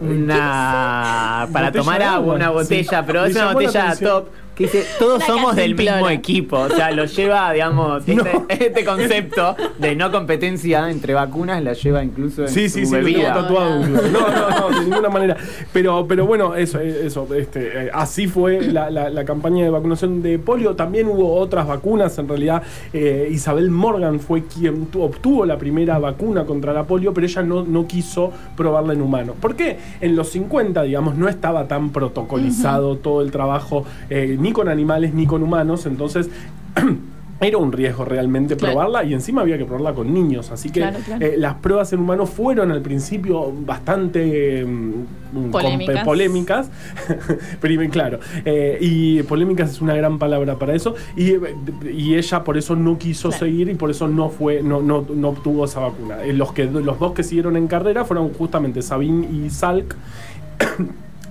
una. 0.02 1.48
Para 1.52 1.72
tomar 1.72 2.02
agua, 2.02 2.16
agua, 2.16 2.36
una 2.36 2.48
sí. 2.48 2.54
botella, 2.54 3.06
pero 3.06 3.22
Me 3.24 3.28
es 3.30 3.36
una 3.36 3.54
botella 3.54 3.96
top. 3.96 4.28
Que 4.60 4.66
dice, 4.66 4.86
todos 5.00 5.24
somos 5.24 5.56
del 5.56 5.74
mismo 5.74 6.10
equipo. 6.10 6.58
O 6.58 6.70
sea, 6.70 6.92
lo 6.92 7.06
lleva, 7.06 7.52
digamos, 7.54 8.04
este, 8.08 8.16
No. 8.16 8.46
este 8.50 8.84
concepto 8.86 9.56
de 9.80 9.96
no 9.96 10.12
competencia 10.12 10.90
entre 10.92 11.14
vacunas, 11.14 11.64
la 11.64 11.72
lleva 11.74 12.04
incluso 12.04 12.42
en 12.44 12.50
Sí, 12.50 12.68
su 12.68 12.80
sí, 12.80 12.86
sí, 12.86 12.92
lo 12.92 12.98
bebida. 12.98 13.34
tatuado. 13.34 13.80
incluso. 13.82 14.08
No, 14.10 14.20
no, 14.20 14.70
no, 14.70 14.80
de 14.80 14.86
ninguna 14.86 15.10
manera. 15.10 15.38
Pero, 15.72 16.06
pero 16.08 16.26
bueno, 16.26 16.56
eso, 16.56 16.80
eso, 16.82 17.26
este, 17.34 17.86
eh, 17.86 17.90
así 17.94 18.28
fue 18.28 18.62
la, 18.62 18.90
la- 18.90 19.10
la 19.10 19.24
campaña 19.26 19.64
de 19.64 19.70
vacunación 19.70 20.22
de 20.22 20.38
polio. 20.40 20.76
También 20.76 21.08
hubo 21.08 21.36
otras 21.36 21.66
vacunas. 21.66 22.18
En 22.20 22.28
realidad, 22.28 22.62
eh, 22.92 23.30
Isabel 23.32 23.70
Morgan 23.72 24.20
fue 24.20 24.44
quien 24.44 24.88
tu- 24.88 25.02
obtuvo 25.04 25.46
la 25.46 25.58
primera 25.58 26.00
vacuna 26.00 26.44
contra 26.46 26.74
la 26.74 26.84
polio, 26.84 27.14
pero 27.14 27.26
ella 27.26 27.44
no, 27.44 27.64
no 27.64 27.88
quiso 27.88 28.34
probarla 28.58 28.92
en 28.92 29.02
humanos. 29.02 29.38
¿Por 29.40 29.56
qué? 29.56 29.78
En 30.02 30.18
los 30.18 30.30
50, 30.32 30.84
digamos, 30.84 31.16
no 31.16 31.30
estaba 31.30 31.66
tan 31.68 31.92
protocolizado 31.92 32.98
todo 32.98 33.22
el 33.22 33.32
trabajo, 33.32 33.86
eh, 34.10 34.36
ni 34.38 34.49
con 34.52 34.70
animales 34.70 35.14
ni 35.14 35.26
con 35.26 35.44
humanos. 35.44 35.86
Entonces. 35.86 36.30
Era 37.42 37.58
un 37.58 37.72
riesgo 37.72 38.04
realmente 38.04 38.58
Claro. 38.58 38.74
probarla 38.74 39.06
y 39.06 39.14
encima 39.14 39.40
había 39.44 39.58
que 39.58 39.64
probarla 39.64 39.94
con 39.94 40.14
niños. 40.14 40.52
Así 40.52 40.72
que 40.72 40.82
Claro, 40.82 40.98
claro. 41.06 41.26
eh, 41.26 41.36
las 41.38 41.54
pruebas 41.54 41.94
en 41.94 42.02
humanos 42.02 42.30
fueron 42.30 42.70
al 42.70 42.82
principio 42.82 43.54
bastante 43.66 44.66
mm, 44.66 45.50
Polémicas. 45.50 46.04
polémicas. 46.04 46.70
Prim- 47.62 47.90
claro. 47.92 48.20
Eh, 48.44 48.78
y 48.82 49.24
polémicas 49.24 49.72
es 49.72 49.80
una 49.80 49.96
gran 49.96 50.20
palabra 50.20 50.60
para 50.60 50.76
eso. 50.76 50.96
Y, 51.16 51.36
y 51.90 52.16
ella 52.16 52.44
por 52.44 52.58
eso 52.58 52.76
no 52.76 52.98
quiso 52.98 53.32
seguir 53.32 53.70
y 53.70 53.76
por 53.76 53.90
eso 53.90 54.10
no 54.10 54.28
fue, 54.28 54.62
no, 54.62 54.82
no, 54.82 55.06
no 55.10 55.30
obtuvo 55.30 55.64
esa 55.64 55.80
vacuna. 55.80 56.22
Eh, 56.26 56.34
los, 56.34 56.52
que, 56.52 56.66
los 56.66 57.00
dos 57.00 57.14
que 57.14 57.24
siguieron 57.24 57.56
en 57.56 57.68
carrera 57.68 58.04
fueron 58.04 58.34
justamente 58.34 58.82
Sabine 58.82 59.26
y 59.32 59.50
Salk. 59.50 59.96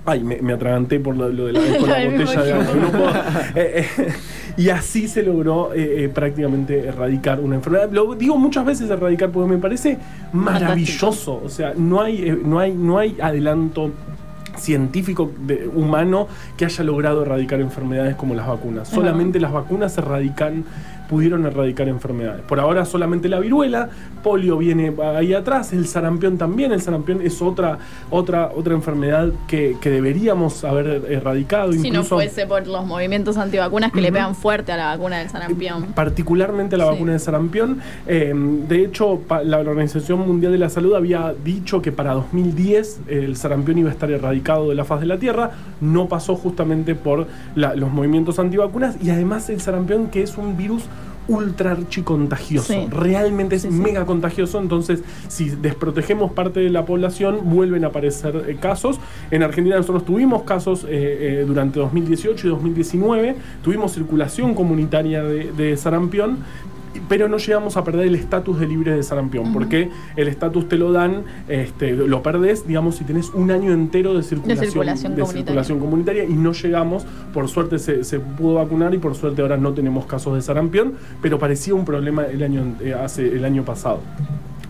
Ay, 0.06 0.20
me, 0.24 0.40
me 0.40 0.52
atraganté 0.54 1.00
por 1.00 1.16
lo, 1.16 1.28
lo 1.28 1.46
de 1.46 1.52
la, 1.52 1.60
con 1.60 1.80
botella 1.88 2.42
de 2.42 2.52
agua. 2.52 2.66
no 2.80 2.88
puedo. 2.90 3.08
Eh, 3.54 3.86
eh, 3.98 4.08
y 4.56 4.70
así 4.70 5.06
se 5.08 5.22
logró 5.22 5.70
eh, 5.74 6.10
prácticamente 6.12 6.86
erradicar 6.86 7.40
una 7.40 7.56
enfermedad. 7.56 7.90
Lo 7.92 8.14
digo 8.14 8.36
muchas 8.36 8.64
veces 8.64 8.90
erradicar 8.90 9.30
porque 9.30 9.50
me 9.50 9.58
parece 9.58 9.98
maravilloso. 10.32 11.40
O 11.44 11.48
sea, 11.48 11.74
no 11.76 12.00
hay, 12.00 12.38
no 12.44 12.58
hay, 12.58 12.72
no 12.74 12.98
hay 12.98 13.16
adelanto 13.20 13.90
científico 14.56 15.30
de- 15.46 15.68
humano 15.68 16.26
que 16.56 16.64
haya 16.64 16.82
logrado 16.82 17.22
erradicar 17.22 17.60
enfermedades 17.60 18.16
como 18.16 18.34
las 18.34 18.46
vacunas. 18.48 18.88
Solamente 18.88 19.38
las 19.38 19.52
vacunas 19.52 19.96
erradican 19.98 20.64
pudieron 21.08 21.46
erradicar 21.46 21.88
enfermedades. 21.88 22.42
Por 22.42 22.60
ahora 22.60 22.84
solamente 22.84 23.28
la 23.28 23.40
viruela, 23.40 23.88
polio 24.22 24.58
viene 24.58 24.92
ahí 25.16 25.32
atrás, 25.32 25.72
el 25.72 25.86
sarampión 25.86 26.36
también, 26.38 26.72
el 26.72 26.82
sarampión 26.82 27.20
es 27.22 27.40
otra, 27.40 27.78
otra, 28.10 28.50
otra 28.54 28.74
enfermedad 28.74 29.30
que, 29.46 29.76
que 29.80 29.90
deberíamos 29.90 30.64
haber 30.64 31.04
erradicado. 31.10 31.72
Si 31.72 31.90
no 31.90 32.04
fuese 32.04 32.46
por 32.46 32.66
los 32.66 32.84
movimientos 32.84 33.36
antivacunas 33.38 33.90
que 33.92 34.00
le 34.00 34.12
pegan 34.12 34.34
fuerte 34.34 34.72
a 34.72 34.76
la 34.76 34.86
vacuna 34.96 35.18
del 35.18 35.30
sarampión. 35.30 35.86
particularmente 35.94 36.76
la 36.76 36.84
Sí. 36.84 36.90
vacuna 36.90 37.12
de 37.12 37.18
sarampión. 37.18 37.78
Eh, 38.06 38.32
de 38.68 38.84
hecho, 38.84 39.20
la 39.44 39.58
Organización 39.58 40.20
Mundial 40.20 40.52
de 40.52 40.58
la 40.58 40.68
Salud 40.68 40.94
había 40.94 41.34
dicho 41.44 41.80
que 41.82 41.92
para 41.92 42.12
2010 42.14 43.00
el 43.08 43.36
sarampión 43.36 43.78
iba 43.78 43.88
a 43.88 43.92
estar 43.92 44.10
erradicado 44.10 44.68
de 44.68 44.74
la 44.74 44.84
faz 44.84 45.00
de 45.00 45.06
la 45.06 45.18
Tierra. 45.18 45.52
No 45.80 46.06
pasó 46.08 46.36
justamente 46.36 46.94
por 46.94 47.26
la- 47.54 47.74
los 47.74 47.90
movimientos 47.90 48.38
antivacunas 48.38 48.96
y 49.02 49.10
además 49.10 49.48
el 49.50 49.60
sarampión 49.60 50.08
que 50.08 50.22
es 50.22 50.36
un 50.36 50.56
virus 50.56 50.84
ultra 51.28 51.72
archicontagioso. 51.72 52.72
Sí. 52.72 52.86
Realmente 52.90 53.56
es 53.56 53.62
Sí, 53.62 53.68
sí. 53.70 53.74
mega 53.74 54.06
contagioso, 54.06 54.58
entonces 54.60 55.02
si 55.28 55.50
desprotegemos 55.50 56.32
parte 56.32 56.60
de 56.60 56.70
la 56.70 56.84
población 56.84 57.40
vuelven 57.44 57.84
a 57.84 57.88
aparecer 57.88 58.44
eh, 58.48 58.56
casos. 58.60 58.98
En 59.30 59.42
Argentina 59.42 59.76
nosotros 59.76 60.04
tuvimos 60.04 60.42
casos 60.42 60.84
eh, 60.84 60.88
eh, 60.90 61.44
durante 61.46 61.78
2018 61.80 62.46
y 62.46 62.50
2019, 62.50 63.36
tuvimos 63.62 63.92
circulación 63.92 64.54
comunitaria 64.54 65.22
de, 65.22 65.52
de 65.52 65.76
sarampión. 65.76 66.38
Pero 67.08 67.28
no 67.28 67.38
llegamos 67.38 67.76
a 67.76 67.84
perder 67.84 68.06
el 68.06 68.14
estatus 68.14 68.60
de 68.60 68.66
libre 68.66 68.94
de 68.94 69.02
sarampión, 69.02 69.52
porque 69.52 69.90
el 70.16 70.28
estatus 70.28 70.68
te 70.68 70.76
lo 70.76 70.92
dan, 70.92 71.24
este, 71.48 71.92
lo 71.92 72.22
perdés, 72.22 72.66
digamos, 72.66 72.96
si 72.96 73.04
tenés 73.04 73.30
un 73.30 73.50
año 73.50 73.72
entero 73.72 74.14
de 74.14 74.22
circulación, 74.22 74.66
circulación 74.66 75.14
de 75.14 75.20
comunitaria. 75.20 75.44
circulación 75.44 75.80
comunitaria 75.80 76.24
y 76.24 76.34
no 76.34 76.52
llegamos, 76.52 77.06
por 77.32 77.48
suerte 77.48 77.78
se, 77.78 78.04
se 78.04 78.20
pudo 78.20 78.54
vacunar 78.54 78.94
y 78.94 78.98
por 78.98 79.14
suerte 79.14 79.42
ahora 79.42 79.56
no 79.56 79.72
tenemos 79.72 80.06
casos 80.06 80.34
de 80.34 80.42
sarampión, 80.42 80.94
pero 81.22 81.38
parecía 81.38 81.74
un 81.74 81.84
problema 81.84 82.26
el 82.26 82.42
año, 82.42 82.76
eh, 82.80 82.94
hace, 82.94 83.26
el 83.28 83.44
año 83.44 83.64
pasado. 83.64 84.00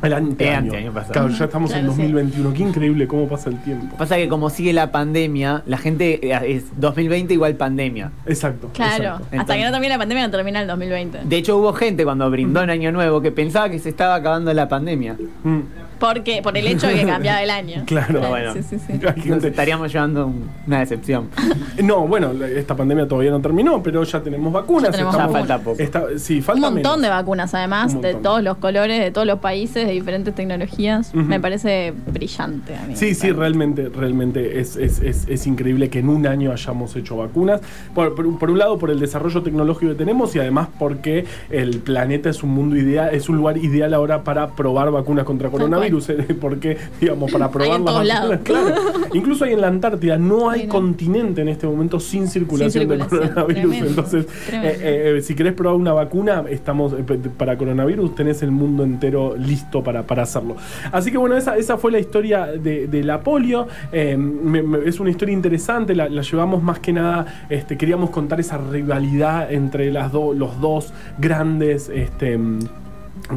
El 0.03 0.13
ante 0.13 0.45
Eh, 0.45 0.51
año. 0.51 0.59
anteaño 0.73 0.93
pasado. 0.93 1.13
Claro, 1.13 1.29
ya 1.31 1.45
estamos 1.47 1.71
en 1.73 1.79
Claro, 1.81 1.93
sí. 1.95 2.03
2021. 2.03 2.53
Qué 2.55 2.63
increíble 2.63 3.09
cómo 3.09 3.27
pasa 3.29 3.51
el 3.51 3.61
tiempo. 3.63 3.97
Pasa 3.97 4.17
que 4.17 4.29
como 4.29 4.49
sigue 4.49 4.73
la 4.73 4.93
pandemia, 4.93 5.63
la 5.67 5.77
gente 5.79 6.21
eh, 6.33 6.41
es 6.57 6.67
2020 6.81 7.35
igual 7.35 7.57
pandemia. 7.57 8.13
Exacto. 8.27 8.71
Claro, 8.75 8.93
exacto. 8.95 9.15
hasta 9.25 9.37
Entonces- 9.37 9.57
que 9.57 9.65
no 9.65 9.71
termine 9.73 9.89
la 9.95 9.99
pandemia 9.99 10.25
no 10.27 10.31
termina 10.31 10.61
el 10.63 10.67
2020. 10.69 11.19
De 11.25 11.37
hecho 11.37 11.57
hubo 11.57 11.73
gente 11.73 12.05
cuando 12.05 12.31
brindó 12.31 12.63
en 12.63 12.71
Año 12.71 12.93
Nuevo 12.93 13.21
que 13.21 13.33
pensaba 13.33 13.69
que 13.71 13.79
se 13.81 13.89
estaba 13.89 14.15
acabando 14.15 14.53
la 14.55 14.69
pandemia. 14.69 15.17
Mm, 15.43 15.59
Porque, 15.99 16.41
por 16.43 16.57
el 16.57 16.67
hecho 16.67 16.87
de 16.87 16.95
que 16.95 17.07
cambiaba 17.07 17.43
el 17.43 17.51
año. 17.51 17.83
Claro. 17.87 18.21
Bueno. 18.29 18.53
Sí, 18.55 18.63
sí, 18.63 18.79
sí. 18.79 18.93
Hay 19.07 19.29
Nos 19.31 19.43
estaríamos 19.45 19.93
llevando 19.93 20.27
un- 20.27 20.49
una 20.67 20.81
decepción. 20.81 21.29
No, 21.83 22.07
bueno, 22.09 22.33
esta 22.45 22.75
pandemia 22.77 23.07
todavía 23.07 23.31
no 23.31 23.41
terminó, 23.41 23.81
pero 23.83 24.03
ya 24.03 24.21
tenemos 24.21 24.53
vacunas. 24.53 24.85
Ya 24.87 24.91
tenemos 24.91 25.15
estamos- 25.15 25.33
vacunas. 25.33 25.49
Ya 25.49 25.55
falta 25.59 25.65
poco. 25.65 25.83
está- 25.83 26.19
sí, 26.19 26.43
Un 26.53 26.61
montón 26.61 26.75
menos. 26.75 27.03
de 27.03 27.09
vacunas, 27.09 27.55
además, 27.55 28.01
de 28.01 28.15
todos 28.15 28.43
los 28.43 28.57
colores, 28.59 29.01
de 29.01 29.11
todos 29.13 29.27
los 29.27 29.39
países, 29.39 29.87
de 29.87 29.93
diferentes 29.93 30.35
tecnologías. 30.35 31.15
Me 31.15 31.39
parece 31.41 31.93
brillante 32.07 32.75
a 32.77 32.83
mí. 32.83 32.97
Sí, 32.97 33.15
sí, 33.15 33.31
realmente, 33.31 33.89
realmente 33.89 34.59
es, 34.61 34.77
es, 34.77 35.01
es, 35.01 35.27
es 35.29 35.47
increíble 35.47 35.89
que 35.89 36.01
en 36.01 36.09
un 36.09 36.27
año 36.27 36.51
hayamos 36.53 36.95
hecho 36.97 37.17
vacunas. 37.17 37.61
Por, 37.95 38.15
por 38.15 38.27
un- 38.27 38.39
por 38.39 38.51
un 38.51 38.59
lado, 38.59 38.77
por 38.79 38.91
el 38.91 38.99
desarrollo 39.01 39.43
tecnológico 39.43 39.93
que 39.93 39.99
tenemos 39.99 40.35
y 40.35 40.41
además 40.41 40.69
porque 40.79 41.27
el 41.51 41.79
planeta 41.79 42.29
es 42.29 42.43
un 42.43 42.51
mundo 42.51 42.77
ideal, 42.77 43.15
es 43.15 43.29
un 43.29 43.37
lugar 43.37 43.57
ideal 43.57 43.95
ahora 43.95 44.25
para 44.25 44.49
probar 44.49 44.91
vacunas 44.91 45.25
contra 45.25 45.49
coronavirus. 45.49 45.88
Eh, 45.91 46.37
Porque, 46.41 46.77
digamos, 47.01 47.31
para 47.33 47.51
probar 47.51 47.79
en 47.81 47.85
las 47.85 47.95
todos 47.95 48.09
vacunas, 48.09 48.29
lados. 48.29 48.41
claro. 48.45 48.75
Incluso 49.15 49.45
hay 49.45 49.53
en 49.55 49.61
la 49.61 49.69
Antártida, 49.69 50.19
no 50.19 50.51
hay 50.51 50.61
Sí, 50.63 50.67
no. 50.67 50.73
continente 50.73 51.43
en 51.43 51.49
este 51.49 51.67
momento 51.67 51.99
sin 52.01 52.29
circulación, 52.29 52.83
Sin 52.89 52.89
de 52.89 52.99
coronavirus. 52.99 53.47
tremendo, 53.47 53.87
Entonces, 53.89 54.27
tremendo. 54.47 54.79
eh, 54.81 55.17
eh, 55.19 55.23
si 55.23 55.35
querés 55.35 55.53
probar 55.55 55.77
una 55.79 55.93
vacuna, 55.93 56.45
estamos 56.49 56.95
para 57.37 57.57
coronavirus, 57.57 58.15
tenés 58.15 58.43
el 58.43 58.51
mundo 58.51 58.85
entero 58.85 59.35
listo 59.37 59.83
para, 59.83 60.03
para 60.05 60.23
hacerlo. 60.25 60.57
Así 60.93 61.11
que 61.11 61.19
bueno, 61.19 61.37
esa, 61.37 61.57
esa 61.57 61.77
fue 61.79 61.91
la 61.93 61.99
historia 61.99 62.47
de, 62.47 62.87
de 62.87 63.03
la 63.05 63.21
polio. 63.21 63.67
Eh, 63.93 64.17
me- 64.17 64.63
me- 64.63 64.89
es 64.89 65.01
una 65.01 65.11
historia 65.11 65.33
interesante, 65.33 65.95
la, 65.95 66.09
la 66.09 66.23
llevamos 66.23 66.63
más 66.63 66.79
que 66.81 66.93
nada, 66.93 67.47
este, 67.49 67.77
queríamos 67.77 68.11
contar 68.11 68.41
esa 68.41 68.59
rivalidad 68.59 69.53
entre 69.53 69.91
las 69.93 70.13
do- 70.13 70.35
los 70.35 70.61
dos 70.61 70.93
grandes. 71.19 71.89
Este, 71.89 72.39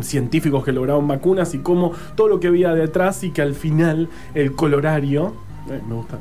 científicos 0.01 0.63
que 0.63 0.71
lograron 0.71 1.07
vacunas 1.07 1.53
y 1.53 1.59
cómo 1.59 1.91
todo 2.15 2.27
lo 2.27 2.39
que 2.39 2.47
había 2.47 2.73
detrás 2.73 3.23
y 3.23 3.31
que 3.31 3.41
al 3.41 3.53
final 3.55 4.09
el 4.33 4.55
colorario 4.55 5.33
eh, 5.69 5.79
me 5.87 5.93
gusta 5.93 6.17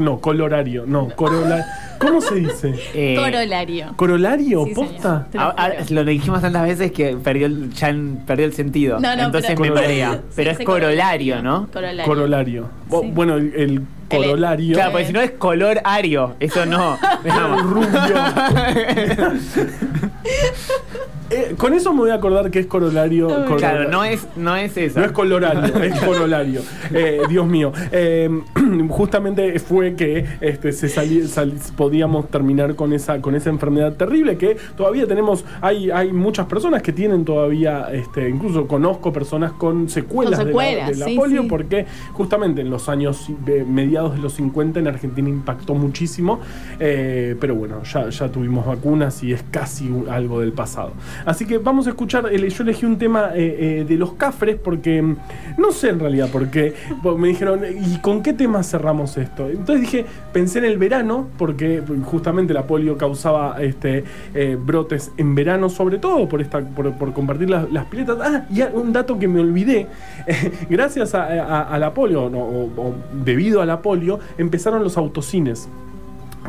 no 0.00 0.18
colorario 0.20 0.84
no 0.86 1.08
corola 1.16 1.64
¿cómo 1.98 2.20
se 2.20 2.34
dice? 2.34 2.74
Eh, 2.94 3.16
Corolario. 3.18 3.94
¿corolario? 3.96 4.66
Sí, 4.66 4.74
¿posta? 4.74 5.00
señor. 5.00 5.26
Te 5.30 5.38
lo 5.38 5.44
a- 5.44 5.54
a- 5.56 5.70
juro. 5.84 6.02
lo 6.02 6.04
dijimos 6.04 6.40
tantas 6.42 6.62
veces 6.64 6.92
que 6.92 7.16
perdió 7.16 7.46
el, 7.46 7.72
ya 7.72 7.88
en- 7.88 8.18
perdió 8.26 8.44
el 8.44 8.52
sentido. 8.52 9.00
No, 9.00 9.16
no, 9.16 9.22
Entonces 9.24 9.52
pero- 9.56 9.60
me 9.62 9.70
marea. 9.70 10.20
Pero 10.36 10.50
Sí, 10.50 10.56
es 10.60 10.66
corolario, 10.66 11.40
¿no? 11.42 11.68
Corolario. 11.72 12.04
corolario 12.04 12.68
Sí. 12.90 13.10
bueno 13.14 13.36
el, 13.36 13.54
el 13.56 13.82
corolario 14.10 14.74
Claro, 14.74 14.90
porque 14.92 15.06
si 15.06 15.12
no 15.14 15.20
es 15.22 15.30
color 15.32 15.80
ario, 15.84 16.34
eso 16.38 16.66
no. 16.66 16.98
rubio 17.62 17.88
Eh, 21.32 21.54
con 21.56 21.72
eso 21.74 21.92
me 21.92 22.00
voy 22.00 22.10
a 22.10 22.14
acordar 22.14 22.50
que 22.50 22.58
es 22.60 22.66
corolario 22.66 23.26
Claro, 23.28 23.56
Claro, 23.56 23.88
no 23.90 24.04
es, 24.04 24.26
no 24.36 24.56
es 24.56 24.76
eso. 24.76 25.00
No 25.00 25.06
es 25.06 25.12
colorario, 25.12 25.74
es 25.82 25.98
corolario. 26.00 26.60
Eh, 26.92 27.20
Dios 27.28 27.46
mío. 27.46 27.72
Eh, 27.90 28.28
justamente 28.88 29.58
fue 29.58 29.94
que 29.94 30.24
este, 30.40 30.72
se 30.72 30.88
sali- 30.88 31.26
sal- 31.26 31.54
podíamos 31.76 32.28
terminar 32.28 32.74
con 32.74 32.92
esa, 32.92 33.20
con 33.20 33.34
esa 33.34 33.50
enfermedad 33.50 33.94
terrible 33.94 34.36
que 34.36 34.56
todavía 34.76 35.06
tenemos. 35.06 35.44
Hay, 35.60 35.90
hay 35.90 36.12
muchas 36.12 36.46
personas 36.46 36.82
que 36.82 36.92
tienen 36.92 37.24
todavía, 37.24 37.88
este, 37.92 38.28
incluso 38.28 38.66
conozco 38.66 39.12
personas 39.12 39.52
con 39.52 39.88
secuelas, 39.88 40.38
Con 40.38 40.48
de 40.48 40.52
la- 40.54 40.60
secuelas, 40.60 40.88
de 40.90 40.96
la, 40.96 41.06
sí, 41.06 41.16
polio, 41.16 41.42
sí. 41.42 41.48
porque 41.48 41.86
justamente 42.12 42.60
en 42.60 42.70
los 42.70 42.88
años 42.88 43.26
de 43.44 43.64
mediados 43.64 44.14
de 44.14 44.20
los 44.20 44.34
50 44.34 44.80
en 44.80 44.88
Argentina 44.88 45.28
impactó 45.28 45.74
muchísimo. 45.74 46.40
Eh, 46.80 47.36
pero 47.40 47.54
bueno, 47.54 47.82
ya, 47.84 48.08
ya 48.08 48.28
tuvimos 48.30 48.66
vacunas 48.66 49.22
y 49.22 49.32
es 49.32 49.42
casi 49.50 49.88
un- 49.88 50.08
algo 50.08 50.40
del 50.40 50.52
pasado. 50.52 50.92
Así 51.24 51.46
que 51.46 51.58
vamos 51.58 51.86
a 51.86 51.90
escuchar, 51.90 52.26
el- 52.32 52.48
yo 52.48 52.62
elegí 52.64 52.86
un 52.86 52.98
tema 52.98 53.30
eh, 53.34 53.80
eh, 53.80 53.84
de 53.88 53.96
los 53.96 54.14
cafres 54.14 54.56
porque 54.56 55.00
mm, 55.02 55.16
no 55.58 55.72
sé 55.72 55.90
en 55.90 56.00
realidad 56.00 56.28
porque 56.32 56.74
me 57.18 57.28
dijeron, 57.28 57.60
¿y 57.64 57.98
con 57.98 58.22
qué 58.22 58.32
tema 58.32 58.62
cerramos 58.62 59.16
esto? 59.16 59.48
Entonces 59.48 59.80
dije, 59.80 60.06
pensé 60.32 60.58
en 60.60 60.64
el 60.66 60.78
verano 60.78 61.28
porque 61.38 61.82
justamente 62.04 62.52
la 62.54 62.66
polio 62.66 62.96
causaba 62.96 63.56
este, 63.62 64.04
eh, 64.34 64.56
brotes 64.60 65.12
en 65.16 65.34
verano, 65.34 65.68
sobre 65.68 65.98
todo 65.98 66.28
por, 66.28 66.40
esta, 66.40 66.60
por, 66.60 66.92
por 66.94 67.12
compartir 67.12 67.50
las, 67.50 67.66
piletas. 67.86 68.18
Ah, 68.20 68.44
y 68.50 68.62
un 68.62 68.92
dato 68.92 69.18
que 69.18 69.28
me 69.28 69.40
olvidé, 69.40 69.86
gracias 70.70 71.14
a, 71.14 71.24
a- 71.24 71.62
a 71.74 71.78
la 71.78 71.92
polio, 71.94 72.28
no, 72.30 72.38
o, 72.40 72.64
o 72.76 72.94
debido 73.24 73.60
a 73.62 73.66
la 73.66 73.80
polio, 73.82 74.18
empezaron 74.38 74.82
los 74.82 74.96
autocines. 74.96 75.68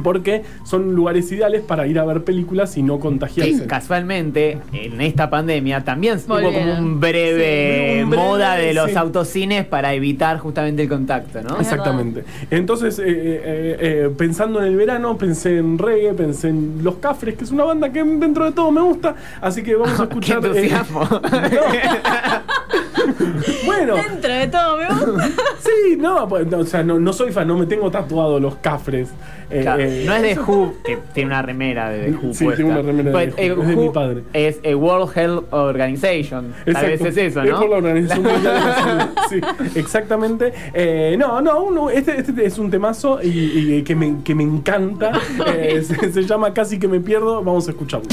Porque 0.02 0.44
son 0.66 0.96
lugares 0.96 1.32
ideales 1.32 1.62
para 1.62 1.86
ir 1.86 2.00
a 2.00 2.06
ver 2.06 2.24
películas 2.24 2.78
y 2.78 2.84
no 2.84 3.00
contagiarse. 3.00 3.62
Que 3.62 3.68
casualmente, 3.68 4.58
en 4.72 5.02
esta 5.02 5.30
pandemia 5.30 5.84
también 5.84 6.18
hubo 6.28 6.42
como 6.42 6.78
un 6.80 7.00
breve, 7.00 7.98
Sí, 7.98 8.04
un 8.04 8.10
breve, 8.10 8.24
moda 8.24 8.56
de 8.56 8.74
los 8.74 8.90
sí. 8.90 8.96
autocines 8.96 9.66
para 9.66 9.94
evitar 9.94 10.40
justamente 10.40 10.84
el 10.84 10.90
contacto, 10.90 11.42
¿no? 11.42 11.60
Exactamente. 11.60 12.24
Entonces, 12.50 12.98
eh, 13.00 13.04
eh, 13.08 13.78
eh, 13.80 14.10
pensando 14.18 14.62
en 14.62 14.68
el 14.70 14.76
verano, 14.76 15.18
pensé 15.18 15.58
en 15.58 15.78
reggae, 15.78 16.14
pensé 16.14 16.50
en 16.50 16.80
Los 16.84 16.96
Cafres, 16.96 17.36
que 17.36 17.44
es 17.44 17.52
una 17.52 17.66
banda 17.66 17.92
que 17.92 18.04
dentro 18.04 18.46
de 18.46 18.52
todo 18.52 18.72
me 18.72 18.82
gusta. 18.82 19.16
Así 19.42 19.64
que 19.64 19.76
vamos 19.76 20.00
a 20.00 20.04
Qué 20.08 20.32
escuchar. 20.32 20.46
entusiasmo. 20.46 21.02
bueno, 23.92 24.10
Dentro 24.10 24.34
de 24.34 24.48
todo, 24.48 24.78
me 24.78 24.88
gusta. 24.88 25.30
sí, 25.60 25.96
no, 25.98 26.28
pues, 26.28 26.48
no, 26.48 26.60
o 26.60 26.66
sea, 26.66 26.84
no, 26.84 27.00
no 27.00 27.14
soy 27.14 27.32
fan, 27.32 27.48
no 27.48 27.58
me 27.58 27.66
tengo 27.66 27.90
tatuado 27.92 28.40
Los 28.40 28.56
Cafres. 28.58 29.10
Eh, 29.50 29.62
Claro, 29.62 29.84
eh, 29.84 30.04
no 30.06 30.14
es 30.16 30.22
de 30.24 30.40
Who, 30.40 30.74
que 30.84 30.98
tiene 31.14 31.28
una 31.28 31.42
remera 31.44 31.90
de 31.90 32.12
The 32.12 32.18
Who 32.18 32.34
Sí, 32.34 32.44
puesta. 32.46 32.58
tengo 32.64 32.72
una 32.72 32.82
remera 32.82 33.12
de 33.12 33.16
Who, 33.28 33.34
eh, 33.38 33.56
es 33.62 33.68
de 33.68 33.76
mi 33.76 33.90
padre. 33.90 34.24
Es 34.34 34.60
eh, 34.64 34.74
World 34.74 35.16
Health 35.16 35.44
Organization. 35.54 36.54
Tal 36.66 36.74
vez 36.86 37.02
Exacto. 37.02 37.08
es 37.08 37.18
eso, 37.18 37.44
¿no? 37.44 37.60
por 37.60 37.70
la 37.70 37.78
Organización 37.78 38.24
Mundial. 38.34 39.10
Sí, 39.30 39.42
exactamente. 39.76 40.54
Eh, 40.74 41.16
no, 41.20 41.42
no, 41.42 41.90
este, 41.90 42.20
este 42.20 42.46
es 42.46 42.58
un 42.58 42.72
temazo 42.72 43.20
y, 43.22 43.28
y 43.78 43.84
que, 43.84 43.96
me, 43.96 44.24
que 44.24 44.34
me 44.36 44.44
encanta. 44.44 45.12
Eh, 45.56 45.84
se, 45.84 46.12
se 46.12 46.24
llama 46.24 46.54
Casi 46.54 46.80
que 46.80 46.88
me 46.88 47.00
pierdo. 47.00 47.44
Vamos 47.44 47.68
a 47.68 47.72
escucharlo. 47.72 48.08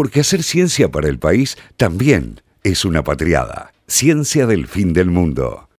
Porque 0.00 0.20
hacer 0.20 0.42
ciencia 0.42 0.90
para 0.90 1.10
el 1.10 1.18
país 1.18 1.58
también 1.76 2.40
es 2.62 2.86
una 2.86 3.04
patriada. 3.04 3.74
Ciencia 3.86 4.46
del 4.46 4.66
fin 4.66 4.94
del 4.94 5.10
mundo. 5.10 5.68